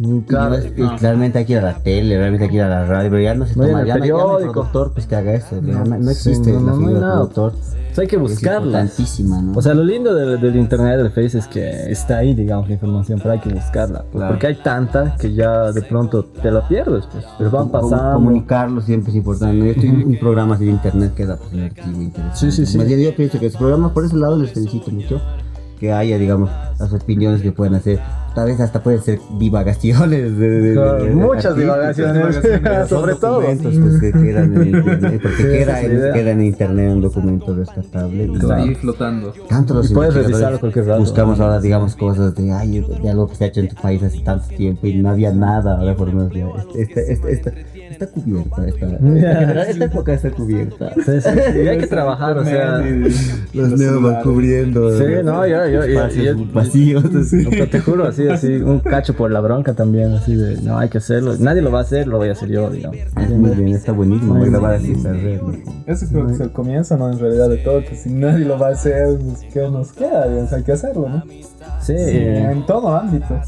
No 0.00 0.54
es- 0.54 0.72
y 0.78 0.82
realmente 0.98 1.38
hay 1.40 1.44
que 1.44 1.52
ir 1.52 1.58
a 1.58 1.62
la 1.62 1.74
tele, 1.78 2.16
realmente 2.16 2.44
hay 2.44 2.50
que 2.50 2.56
ir 2.56 2.62
a 2.62 2.68
la 2.68 2.86
radio, 2.86 3.10
pero 3.10 3.22
ya 3.22 3.34
no 3.34 3.44
se 3.44 3.54
No 3.54 3.66
toma, 3.66 3.84
ya 3.84 3.98
no, 3.98 4.04
ya 4.06 4.12
no 4.14 4.36
hay 4.38 4.44
productor 4.44 4.92
pues 4.94 5.06
que 5.06 5.14
haga 5.14 5.34
eso, 5.34 5.60
no, 5.60 5.84
no 5.84 6.04
sí, 6.04 6.10
existe 6.30 6.52
no, 6.52 6.60
la 6.60 6.72
figura 6.72 6.90
del 6.92 7.00
nada. 7.02 7.14
productor. 7.16 7.52
Entonces 7.52 7.98
hay 7.98 8.06
que 8.06 8.16
buscarla. 8.16 8.88
O 9.56 9.60
sea, 9.62 9.74
lo 9.74 9.84
lindo 9.84 10.14
del, 10.14 10.40
del 10.40 10.56
internet, 10.56 10.96
del 10.96 11.10
Face, 11.10 11.36
es 11.36 11.46
que 11.48 11.90
está 11.90 12.18
ahí, 12.18 12.34
digamos, 12.34 12.68
la 12.68 12.74
información, 12.74 13.18
pero 13.20 13.32
hay 13.32 13.40
que 13.40 13.50
buscarla. 13.52 13.98
pues, 14.02 14.12
Claro. 14.12 14.32
Porque 14.32 14.46
hay 14.46 14.54
tanta 14.62 15.16
que 15.16 15.34
ya 15.34 15.70
de 15.72 15.82
pronto 15.82 16.24
te 16.24 16.50
la 16.50 16.66
pierdes, 16.66 17.04
pues. 17.12 17.24
Pero 17.36 17.50
van 17.50 17.68
pasando. 17.68 18.14
Comunicarlo 18.14 18.80
siempre 18.80 19.10
es 19.10 19.16
importante. 19.16 19.58
Yo 19.58 19.64
estoy 19.66 19.88
en 19.90 20.06
un 20.06 20.18
programa 20.18 20.56
de 20.56 20.66
internet 20.66 21.12
que 21.14 21.26
da 21.26 21.36
pues, 21.36 21.52
un 21.52 21.60
archivo 21.64 22.00
interesante. 22.00 22.38
Sí, 22.38 22.50
sí, 22.52 22.64
sí. 22.64 22.78
Más 22.78 22.86
bien, 22.86 23.00
yo 23.00 23.14
pienso 23.14 23.38
que 23.40 23.46
ese 23.46 23.58
programa, 23.58 23.92
por 23.92 24.04
ese 24.04 24.16
lado, 24.16 24.36
les 24.38 24.52
felicito 24.52 24.90
mucho. 24.92 25.20
Que 25.80 25.92
haya, 25.92 26.18
digamos, 26.18 26.50
las 26.78 26.92
opiniones 26.92 27.40
que 27.40 27.50
pueden 27.52 27.74
hacer. 27.74 27.98
Tal 28.34 28.46
vez 28.46 28.60
hasta 28.60 28.80
pueden 28.82 29.00
ser 29.02 29.18
divagaciones. 29.38 30.36
De, 30.38 30.50
de- 30.50 30.60
de- 30.60 30.74
Claro, 30.74 31.04
de- 31.04 31.10
muchas 31.10 31.46
artísticas, 31.46 31.96
divagaciones, 31.96 32.36
Son 32.88 33.00
sobre 33.00 33.14
todo. 33.16 33.40
pues, 33.40 34.00
que 34.00 34.12
quedan 34.12 34.54
en 34.56 34.66
internet. 34.76 35.20
Porque 35.22 35.36
Sí, 35.36 35.42
queda, 35.42 35.82
idea. 35.82 36.12
queda 36.12 36.30
en 36.30 36.42
internet 36.42 36.92
un 36.92 37.00
documento 37.00 37.54
rescatable. 37.56 38.26
Y 38.26 38.34
Está 38.34 38.56
ahí 38.56 38.74
flotando. 38.76 39.32
tanto 39.48 39.74
los 39.74 39.90
Y 39.90 39.94
puedes 39.94 40.14
revisarlo 40.14 40.60
cualquier 40.60 40.86
rato. 40.86 41.00
Buscamos 41.00 41.40
ahora, 41.40 41.60
digamos, 41.60 41.96
cosas 41.96 42.34
de, 42.36 42.52
ay, 42.52 42.84
de 43.02 43.10
algo 43.10 43.26
que 43.26 43.34
se 43.34 43.44
ha 43.44 43.46
hecho 43.48 43.60
en 43.60 43.68
tu 43.68 43.76
país 43.76 44.00
hace 44.02 44.20
tanto 44.20 44.46
tiempo 44.48 44.86
y 44.86 44.94
no 44.94 45.10
había 45.10 45.32
nada. 45.32 45.78
Ahora 45.78 45.96
por 45.96 46.08
lo 46.08 46.14
menos 46.14 46.32
ya, 46.32 46.46
esta, 46.78 47.00
esta, 47.00 47.28
esta, 47.30 47.50
está 48.04 48.20
cubierta. 48.20 48.66
Esta, 48.66 48.86
esta, 48.96 49.62
esta 49.62 49.84
época 49.84 50.12
está 50.14 50.30
cubierta. 50.30 50.94
Sí, 50.94 51.20
sí, 51.20 51.30
sí, 51.52 51.58
y 51.64 51.68
hay 51.68 51.78
que 51.78 51.86
trabajar, 51.86 52.38
o 52.38 52.44
sea. 52.44 52.78
Los 53.52 53.78
neos 53.78 54.02
van 54.02 54.22
cubriendo. 54.22 54.96
Sí, 54.98 55.04
no, 55.24 55.46
yo, 55.46 55.66
yo, 55.66 56.46
vacíos. 56.52 57.04
así. 57.04 57.44
Te 57.70 57.80
juro, 57.80 58.06
así, 58.06 58.28
así, 58.28 58.54
un 58.56 58.80
cacho 58.80 59.14
por 59.14 59.30
la 59.30 59.40
bronca 59.40 59.74
también, 59.74 60.12
así 60.12 60.34
de, 60.34 60.60
no, 60.62 60.78
hay 60.78 60.88
que 60.88 60.98
hacerlo. 60.98 61.34
Nadie 61.38 61.62
lo 61.62 61.70
va 61.70 61.80
a 61.80 61.82
hacer, 61.82 62.06
lo 62.06 62.18
voy 62.18 62.28
a 62.28 62.32
hacer 62.32 62.48
yo, 62.48 62.70
digamos. 62.70 62.98
Muy 63.28 63.50
bien, 63.50 63.76
está 63.76 63.92
buenísimo. 63.92 64.34
Voy 64.34 64.48
a 64.48 64.50
grabar 64.50 64.74
así. 64.74 64.92
Eso 65.86 66.06
creo 66.08 66.26
que 66.26 66.32
es 66.32 66.40
el 66.40 66.52
comienzo, 66.52 66.96
¿no? 66.96 67.10
En 67.10 67.18
realidad 67.18 67.48
de 67.48 67.58
todo, 67.58 67.80
que 67.80 67.96
si 67.96 68.10
nadie 68.10 68.44
lo 68.44 68.58
va 68.58 68.68
a 68.68 68.72
hacer, 68.72 69.18
pues, 69.18 69.40
¿qué 69.52 69.60
nos 69.68 69.92
queda? 69.92 70.24
hay 70.52 70.62
que 70.62 70.72
hacerlo, 70.72 71.08
¿no? 71.08 71.24
Sí, 71.80 71.94
En 71.96 72.64
todo 72.66 72.94
ámbito. 72.94 73.40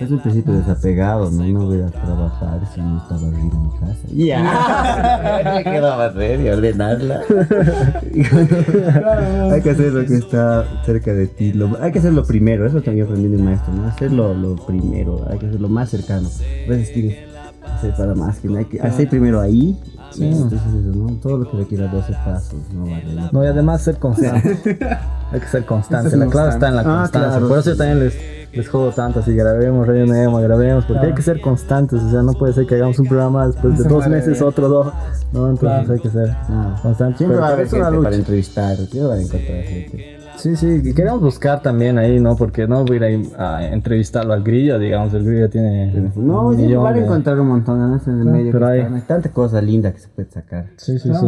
Este 0.00 0.04
es 0.06 0.10
un 0.12 0.20
principio 0.20 0.54
desapegado, 0.54 1.30
¿no? 1.30 1.44
No 1.46 1.66
voy 1.66 1.82
a 1.82 1.88
trabajar 1.88 2.60
si 2.74 2.80
no 2.80 2.96
está 2.98 3.16
barrida 3.16 3.58
mi 3.58 3.70
casa. 3.78 3.96
Ya, 4.12 5.60
¿qué 5.62 5.80
va 5.80 5.94
a 5.94 5.96
barrer 5.96 6.40
y 6.40 6.48
ordenarla? 6.48 7.20
Hay 9.52 9.60
que 9.62 9.70
hacer 9.70 9.92
lo 9.92 10.04
que 10.06 10.14
está 10.16 10.64
cerca 10.86 11.12
de 11.12 11.26
ti. 11.26 11.52
Lo- 11.52 11.76
hay 11.80 11.92
que 11.92 11.98
hacerlo 11.98 12.24
primero, 12.24 12.66
eso 12.66 12.80
también 12.80 13.06
aprendí 13.06 13.28
de 13.28 13.36
un 13.36 13.44
maestro, 13.44 13.72
¿no? 13.74 13.86
Hacerlo 13.86 14.34
lo 14.34 14.56
primero, 14.56 15.26
hay 15.30 15.38
que 15.38 15.46
hacerlo 15.46 15.68
más 15.68 15.90
cercano. 15.90 16.28
A 16.28 16.70
veces 16.70 16.90
quieres 16.92 17.18
hacer 17.64 17.94
para 17.94 18.14
más, 18.14 18.38
que 18.38 18.48
no 18.48 18.58
hay 18.58 18.64
que 18.64 18.80
hacer 18.80 19.08
primero 19.08 19.40
ahí. 19.40 19.78
Y 20.16 20.24
entonces 20.24 20.60
eso, 20.60 20.96
¿no? 20.96 21.12
Todo 21.22 21.38
lo 21.38 21.50
que 21.50 21.56
requiera 21.58 21.86
12 21.88 22.12
pasos, 22.24 22.54
no 22.74 22.82
vale. 22.84 23.28
no, 23.32 23.44
y 23.44 23.46
además 23.46 23.82
ser 23.82 23.96
constante. 23.98 24.78
Hay 25.32 25.38
que 25.40 25.46
ser 25.46 25.64
constante, 25.64 26.16
la 26.16 26.26
clave 26.26 26.50
está 26.50 26.68
en 26.68 26.76
la 26.76 26.80
Ah, 26.82 26.84
constancia. 26.84 27.30
claro, 27.30 27.48
Por 27.48 27.58
eso 27.58 27.62
sí. 27.62 27.70
yo 27.70 27.76
también 27.76 28.00
les, 28.00 28.14
les 28.52 28.68
jodo 28.68 28.90
tanto, 28.90 29.20
así 29.20 29.32
grabemos, 29.34 29.86
rellenemos, 29.86 30.42
grabemos, 30.42 30.84
porque 30.86 31.06
hay 31.06 31.14
que 31.14 31.22
ser 31.22 31.40
constantes, 31.40 32.02
o 32.02 32.10
sea, 32.10 32.22
no 32.22 32.32
puede 32.32 32.52
ser 32.52 32.66
que 32.66 32.74
hagamos 32.74 32.98
un 32.98 33.06
programa 33.06 33.46
después 33.46 33.78
de 33.78 33.84
dos 33.88 34.08
meses, 34.08 34.42
otro 34.42 34.68
dos, 34.68 34.92
¿no? 35.32 35.48
Entonces 35.50 35.58
Claro. 35.86 35.92
hay 35.92 36.00
que 36.00 36.10
ser 36.10 36.30
Ah, 36.48 36.76
constantes. 36.82 37.18
Siempre 37.18 37.38
va 37.38 37.48
a 37.48 37.52
haber 37.52 37.68
gente 37.68 37.98
para 38.02 38.16
entrevistar, 38.16 38.76
siempre 38.76 39.02
van 39.02 39.18
a 39.18 39.22
encontrar 39.22 39.62
gente. 39.62 40.19
Sí, 40.40 40.56
sí, 40.56 40.80
y 40.84 40.94
queremos 40.94 41.20
buscar 41.20 41.60
también 41.62 41.98
ahí, 41.98 42.18
¿no? 42.18 42.34
Porque 42.36 42.66
no 42.66 42.84
voy 42.84 42.98
a 43.02 43.10
ir 43.10 43.28
a 43.38 43.66
entrevistarlo 43.66 44.32
al 44.32 44.42
grillo, 44.42 44.78
digamos, 44.78 45.12
el 45.14 45.24
grillo 45.24 45.50
tiene. 45.50 46.10
No, 46.16 46.52
sí, 46.54 46.74
van 46.74 46.94
a 46.94 46.98
encontrar 46.98 47.38
un 47.40 47.48
montón, 47.48 47.78
¿no? 47.78 47.96
Es 47.96 48.06
en 48.08 48.20
el 48.20 48.24
medio 48.26 48.52
pero 48.52 48.66
que 48.66 48.72
hay- 48.72 48.80
hay 48.80 49.00
tanta 49.02 49.30
cosa 49.30 49.60
linda 49.60 49.92
que 49.92 49.98
se 49.98 50.08
puede 50.08 50.30
sacar. 50.30 50.66
Sí, 50.76 50.98
sí, 50.98 51.10
sí. 51.14 51.26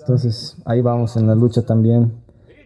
Entonces 0.00 0.56
ahí 0.64 0.80
vamos 0.80 1.16
en 1.16 1.26
la 1.26 1.34
lucha 1.34 1.62
también 1.62 2.12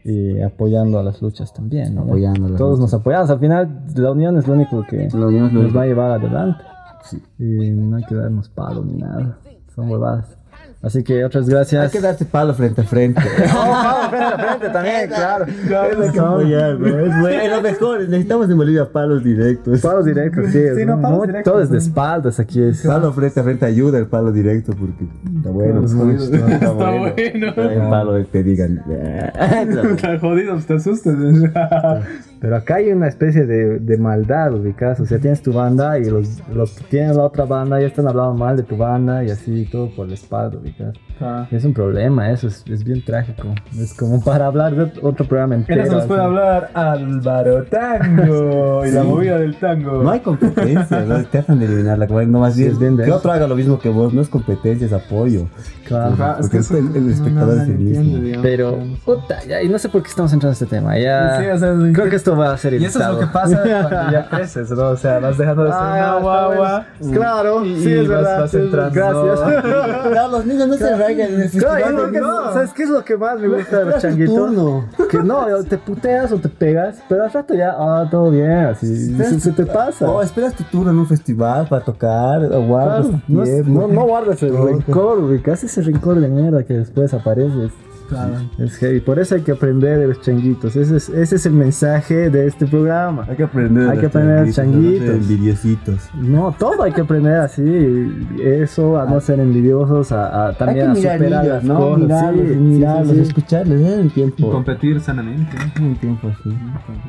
y 0.05 0.41
apoyando 0.41 0.99
a 0.99 1.03
las 1.03 1.21
luchas 1.21 1.53
también. 1.53 1.95
¿no? 1.95 2.03
Apoyando 2.03 2.49
Todos 2.57 2.79
luchas. 2.79 2.93
nos 2.93 2.95
apoyamos. 3.01 3.31
Al 3.31 3.39
final, 3.39 3.81
la 3.95 4.11
unión 4.13 4.39
es 4.39 4.47
lo 4.49 4.55
único 4.55 4.85
que 4.89 5.09
La 5.13 5.27
unión 5.27 5.47
es 5.47 5.53
lo 5.53 5.59
nos 5.61 5.65
único. 5.65 5.79
va 5.79 5.83
a 5.83 5.87
llevar 5.87 6.11
adelante. 6.13 6.65
Sí. 7.05 7.23
Y 7.39 7.71
no 7.71 7.97
hay 7.97 8.05
que 8.05 8.15
darnos 8.15 8.49
palo 8.49 8.85
ni 8.85 8.95
nada. 8.95 9.39
Son 9.75 9.91
huevadas. 9.91 10.38
Así 10.81 11.03
que 11.03 11.25
otras 11.25 11.45
Hay 11.49 11.51
gracias. 11.51 11.91
que 11.91 12.01
darse 12.01 12.25
palo 12.25 12.55
frente 12.55 12.83
a 12.83 12.85
frente. 12.85 13.21
Oh, 13.53 13.69
vamos, 13.71 14.11
frente 14.11 14.25
a 14.27 14.39
frente 14.39 14.69
también, 14.69 15.09
claro. 15.09 15.45
Es 15.47 16.13
que 16.13 16.21
apoyar, 16.21 16.79
¿no? 16.79 16.87
Es 17.01 17.21
bueno, 17.21 17.43
es 17.43 17.51
lo 17.51 17.63
mejor. 17.63 18.01
Necesitamos 18.03 18.49
en 18.51 18.57
Bolivia 18.57 18.85
palos 18.93 19.25
directos. 19.25 19.81
Palos 19.81 20.05
directos, 20.05 20.47
sí. 20.47 20.53
Sí, 20.53 20.59
es 20.59 20.87
no, 20.87 21.01
palos 21.01 21.19
muy- 21.19 21.27
directos, 21.27 21.53
todo 21.53 21.63
es 21.63 21.71
de 21.71 21.79
espaldas 21.79 22.39
aquí. 22.39 22.63
Es. 22.63 22.83
Palo 22.87 23.13
frente 23.13 23.41
a 23.41 23.43
frente 23.43 23.67
ayuda 23.67 23.99
el 23.99 24.07
palo 24.07 24.31
directo 24.31 24.73
porque 24.79 25.05
está 25.37 25.51
bueno. 25.51 25.85
Está 25.85 25.97
bueno. 25.97 26.23
Está 26.23 26.71
bueno. 26.83 27.47
El 27.57 27.89
palo 27.91 28.13
de 28.15 28.25
que 28.27 28.31
te 28.31 28.43
digan. 28.45 28.83
Está 28.89 30.19
jodido, 30.21 30.53
pues 30.55 30.67
te 30.67 30.75
asustas. 30.75 31.17
Pero 32.41 32.55
acá 32.57 32.77
hay 32.77 32.93
una 32.93 33.09
especie 33.09 33.47
de, 33.47 33.81
de 33.81 33.97
maldad, 33.97 34.55
ubicas. 34.55 35.01
O 35.01 35.07
sea, 35.07 35.19
tienes 35.19 35.43
tu 35.43 35.53
banda 35.53 35.99
y 35.99 36.05
los, 36.05 36.41
los 36.55 36.71
que 36.79 36.85
tienen 36.85 37.17
la 37.17 37.25
otra 37.25 37.47
banda 37.47 37.81
ya 37.81 37.89
están 37.89 38.07
hablando 38.07 38.35
mal 38.35 38.57
de 38.57 38.63
tu 38.63 38.77
banda 38.77 39.25
y 39.25 39.31
así 39.31 39.69
todo 39.73 39.91
por 39.97 40.07
la 40.07 40.15
espalda, 40.15 40.57
Ah. 41.21 41.47
Es 41.51 41.65
un 41.65 41.75
problema, 41.75 42.31
eso 42.31 42.47
es, 42.47 42.65
es 42.69 42.85
bien 42.85 43.05
trágico. 43.05 43.49
Es 43.77 43.93
como 43.95 44.21
para 44.25 44.47
hablar 44.47 44.75
de 44.75 44.93
otro 45.03 45.27
programa 45.27 45.55
entero. 45.57 45.83
Eso 45.83 45.93
nos 45.97 46.05
puede 46.07 46.23
hablar 46.23 46.71
Álvaro 46.75 47.65
Tango 47.65 48.85
y 48.87 48.91
la 48.91 49.03
movida 49.03 49.39
del 49.39 49.57
tango. 49.57 50.03
No 50.03 50.11
hay 50.11 50.21
competencia, 50.21 51.01
¿no? 51.01 51.25
Te 51.25 51.39
hacen 51.39 51.59
de 51.59 51.67
eliminarla. 51.67 52.07
como 52.07 52.23
No, 52.23 52.41
más 52.41 52.57
bien, 52.57 52.71
es 52.71 52.79
bien 52.79 52.97
que 52.97 53.11
otro 53.11 53.33
haga 53.33 53.47
lo 53.49 53.57
mismo 53.57 53.79
que 53.79 53.89
vos. 53.89 54.13
No 54.15 54.21
es 54.23 54.29
competencia, 54.29 54.87
es 54.87 54.93
apoyo. 54.93 55.47
Claro. 55.87 56.13
Ajá, 56.15 56.37
Porque 56.41 56.59
eso- 56.59 56.77
el- 56.77 56.95
el 56.95 57.07
no, 57.07 57.13
espectador 57.13 57.57
no, 57.57 57.63
es 57.63 57.69
el 57.69 57.79
mismo. 57.79 58.01
entiende, 58.03 58.21
digamos. 58.27 58.43
Pero, 58.47 58.79
puta, 59.05 59.43
ya, 59.49 59.63
y 59.63 59.69
no 59.69 59.79
sé 59.79 59.89
por 59.89 60.03
qué 60.03 60.09
estamos 60.11 60.33
entrando 60.33 60.51
en 60.51 60.63
este 60.63 60.67
tema. 60.67 60.99
Ya, 60.99 61.39
Sí, 61.41 61.47
o 61.47 61.59
sea, 61.59 61.75
creo 61.93 62.05
que- 62.05 62.11
que 62.11 62.17
esto 62.17 62.37
va 62.37 62.53
a 62.53 62.57
ser 62.59 62.75
Y 62.75 62.85
eso 62.85 63.01
es 63.01 63.09
lo 63.09 63.19
que 63.19 63.27
pasa 63.27 63.63
cuando 63.63 64.13
ya 64.13 64.29
creces, 64.31 64.71
¿no? 64.71 64.89
O 64.91 64.97
sea, 64.97 65.19
vas 65.19 65.39
dejando 65.39 65.65
de 65.65 65.71
ser 65.71 65.79
Ah, 65.81 66.19
guagua. 66.21 66.85
bueno. 67.01 67.15
Claro, 67.15 67.65
y, 67.65 67.77
sí, 67.81 67.89
y 67.89 67.93
es 67.93 67.99
vas, 68.01 68.09
verdad. 68.09 68.41
vas 68.41 68.51
sí, 68.51 68.57
entrando. 68.59 68.93
Gracias. 68.95 70.31
Los 70.31 70.47
niños 70.47 70.58
no 70.67 70.75
se 70.75 70.89
arraigan 70.89 71.35
en 71.35 71.41
el 71.43 71.51
Claro, 71.51 72.11
niños. 72.11 72.53
¿Sabes 72.53 72.73
qué 72.73 72.83
es 72.85 72.89
lo 72.89 73.05
que 73.05 73.17
más 73.17 73.39
me 73.39 73.49
gusta 73.49 73.79
de 73.79 73.85
los 73.87 74.03
changuitos? 74.03 74.85
Que 75.11 75.19
no, 75.19 75.47
te 75.65 75.79
puteas 75.79 76.33
o 76.33 76.39
te 76.39 76.49
pegas, 76.49 76.99
pero 77.09 77.25
al 77.25 77.33
rato 77.33 77.55
ya, 77.55 77.75
ah, 77.79 78.07
todo 78.11 78.31
bien, 78.31 78.51
así, 78.51 79.17
se, 79.17 79.41
se 79.41 79.53
te 79.53 79.67
pasa. 79.67 80.11
Oh, 80.11 80.23
esperas 80.23 80.55
tu 80.55 80.65
turno 80.65 80.91
en 80.91 80.99
un 80.99 81.07
festival 81.07 81.67
para 81.69 81.85
tocar, 81.85 82.45
o 82.45 82.63
guardas 82.67 83.07
Claro, 83.07 83.23
tu 83.27 83.33
no, 83.71 83.81
no, 83.81 83.89
no 83.89 84.05
guardas 84.05 84.43
el 84.43 84.57
rencor, 84.57 85.19
ubicas 85.19 85.65
ese 85.65 85.83
rencor 85.83 86.21
de 86.21 86.29
mierda 86.29 86.63
que 86.65 86.75
después 86.75 87.13
apareces. 87.15 87.73
Claro. 88.09 88.35
Es 88.59 88.77
heavy. 88.77 89.01
Por 89.01 89.19
eso 89.19 89.35
hay 89.35 89.43
que 89.43 89.53
aprender 89.53 89.99
de 89.99 90.07
los 90.09 90.21
changuitos. 90.23 90.75
Ese 90.77 90.97
es, 90.97 91.09
ese 91.11 91.37
es 91.37 91.47
el 91.47 91.53
mensaje 91.53 92.31
de 92.31 92.47
este 92.47 92.67
programa. 92.67 93.27
Hay 93.29 93.37
que 93.37 93.43
aprender. 93.43 93.85
Hay 93.85 93.91
de 93.91 93.95
que 93.97 94.03
los 94.03 94.11
aprender 94.17 94.41
de 94.41 94.47
los 94.47 94.55
changuitos. 94.57 95.09
Envidiositos. 95.09 96.09
No, 96.15 96.55
todo 96.59 96.83
hay 96.85 96.93
que 96.93 97.03
aprender 97.03 97.35
así. 97.35 97.63
Eso, 98.43 98.99
a 98.99 99.05
no 99.07 99.21
ser 99.21 99.41
envidiosos, 99.41 100.11
a, 100.13 100.49
a 100.49 100.53
también 100.55 100.91
hay 100.91 101.03
que 101.03 101.11
a 101.11 101.19
mirar 101.19 101.19
superar 101.19 101.43
niños, 101.45 101.55
las 101.57 101.65
¿no? 101.65 101.79
cosas. 101.79 101.99
Mirarlos, 102.01 102.47
sí, 102.47 102.49
sí, 102.55 102.59
mirarlos, 102.61 103.09
sí, 103.09 103.15
sí. 103.17 103.21
escucharles, 103.23 103.81
¿eh? 103.81 103.99
Un 104.01 104.11
tiempo. 104.11 104.51
Competir 104.51 105.01
sanamente. 105.01 105.57
Un 105.81 105.97
tiempo 105.97 106.29
así. 106.29 106.57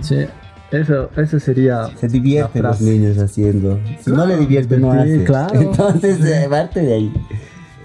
Sí, 0.02 0.26
eso, 0.72 1.10
eso 1.16 1.40
sería. 1.40 1.86
Se 1.96 2.08
divierten 2.08 2.64
los 2.64 2.82
niños 2.82 3.18
haciendo. 3.18 3.80
Si 4.02 4.12
no 4.12 4.26
le 4.26 4.38
divierten, 4.38 4.82
no 4.82 4.92
Sí, 4.92 5.00
hace. 5.00 5.24
claro. 5.24 5.50
Entonces, 5.62 6.20
eh, 6.26 6.48
parte 6.50 6.82
de 6.82 6.94
ahí. 6.94 7.14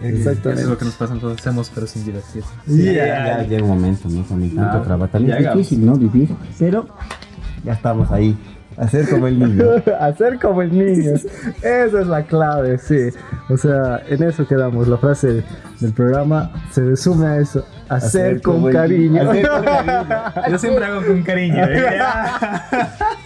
Eso 0.03 0.31
es 0.31 0.67
lo 0.67 0.77
que 0.77 0.85
nos 0.85 0.95
pasa, 0.95 1.15
nosotros 1.15 1.41
hacemos, 1.41 1.71
pero 1.75 1.87
sin 1.87 2.05
divertirse. 2.05 2.49
Sí, 2.67 2.85
ya, 2.85 3.05
ya 3.07 3.43
llega 3.43 3.63
un 3.63 3.69
momento, 3.71 4.09
¿no? 4.09 4.23
También 4.23 4.55
tanto 4.55 4.79
Ah, 4.79 4.83
trabajo. 4.83 5.11
También 5.13 5.39
ya 5.43 5.51
es 5.51 5.57
difícil, 5.57 5.87
¿no? 5.87 5.95
Vivir. 5.95 6.29
Pero 6.59 6.87
ya 7.65 7.73
estamos 7.73 8.11
ahí. 8.11 8.37
Hacer 8.77 9.09
como 9.09 9.29
el 9.29 9.39
niño. 9.39 9.65
Hacer 10.01 10.39
como 10.41 10.61
el 10.63 10.77
niño. 10.77 11.13
Esa 11.63 12.01
es 12.01 12.07
la 12.09 12.25
clave, 12.25 12.77
sí. 12.79 12.99
O 13.49 13.57
sea, 13.57 14.03
en 14.09 14.21
eso 14.25 14.47
quedamos. 14.49 14.89
La 14.89 14.97
frase 14.99 15.45
del 15.81 15.93
programa 15.93 16.51
se 16.73 16.83
resume 16.83 17.27
a 17.27 17.37
eso. 17.39 17.65
Hacer, 17.89 18.43
con 18.43 18.55
como 18.57 18.69
el- 18.71 18.75
cariño. 18.75 19.31
hacer 19.31 19.49
con 19.49 19.63
cariño. 19.65 20.07
Yo 20.51 20.59
siempre 20.59 20.85
hago 20.87 21.07
con 21.07 21.23
cariño. 21.23 21.65
¿eh? 21.69 21.99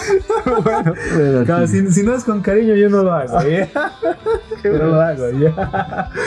Pero 0.44 1.44
Claro, 1.44 1.66
sí. 1.66 1.86
si, 1.86 1.92
si 1.92 2.02
no 2.02 2.14
es 2.14 2.24
con 2.24 2.40
cariño, 2.42 2.74
yo 2.74 2.88
no 2.88 3.02
lo 3.02 3.12
hago. 3.12 3.40
¿eh? 3.42 3.70
Yo 4.64 4.72
no 4.72 4.86
lo 4.86 5.00
hago. 5.00 5.30
¿ya? 5.30 6.10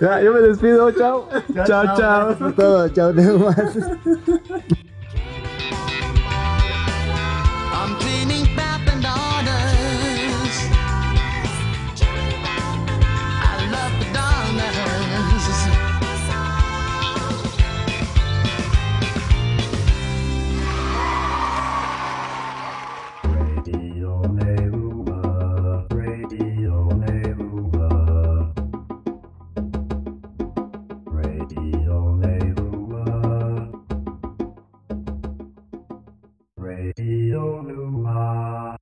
Ya, 0.00 0.20
yo 0.22 0.32
me 0.32 0.40
despido. 0.40 0.90
Chao. 0.92 1.28
Chao, 1.66 1.96
chao. 1.96 2.36
Por 2.38 2.52
todo. 2.54 2.88
Chao, 2.90 3.12
demás. 3.12 3.56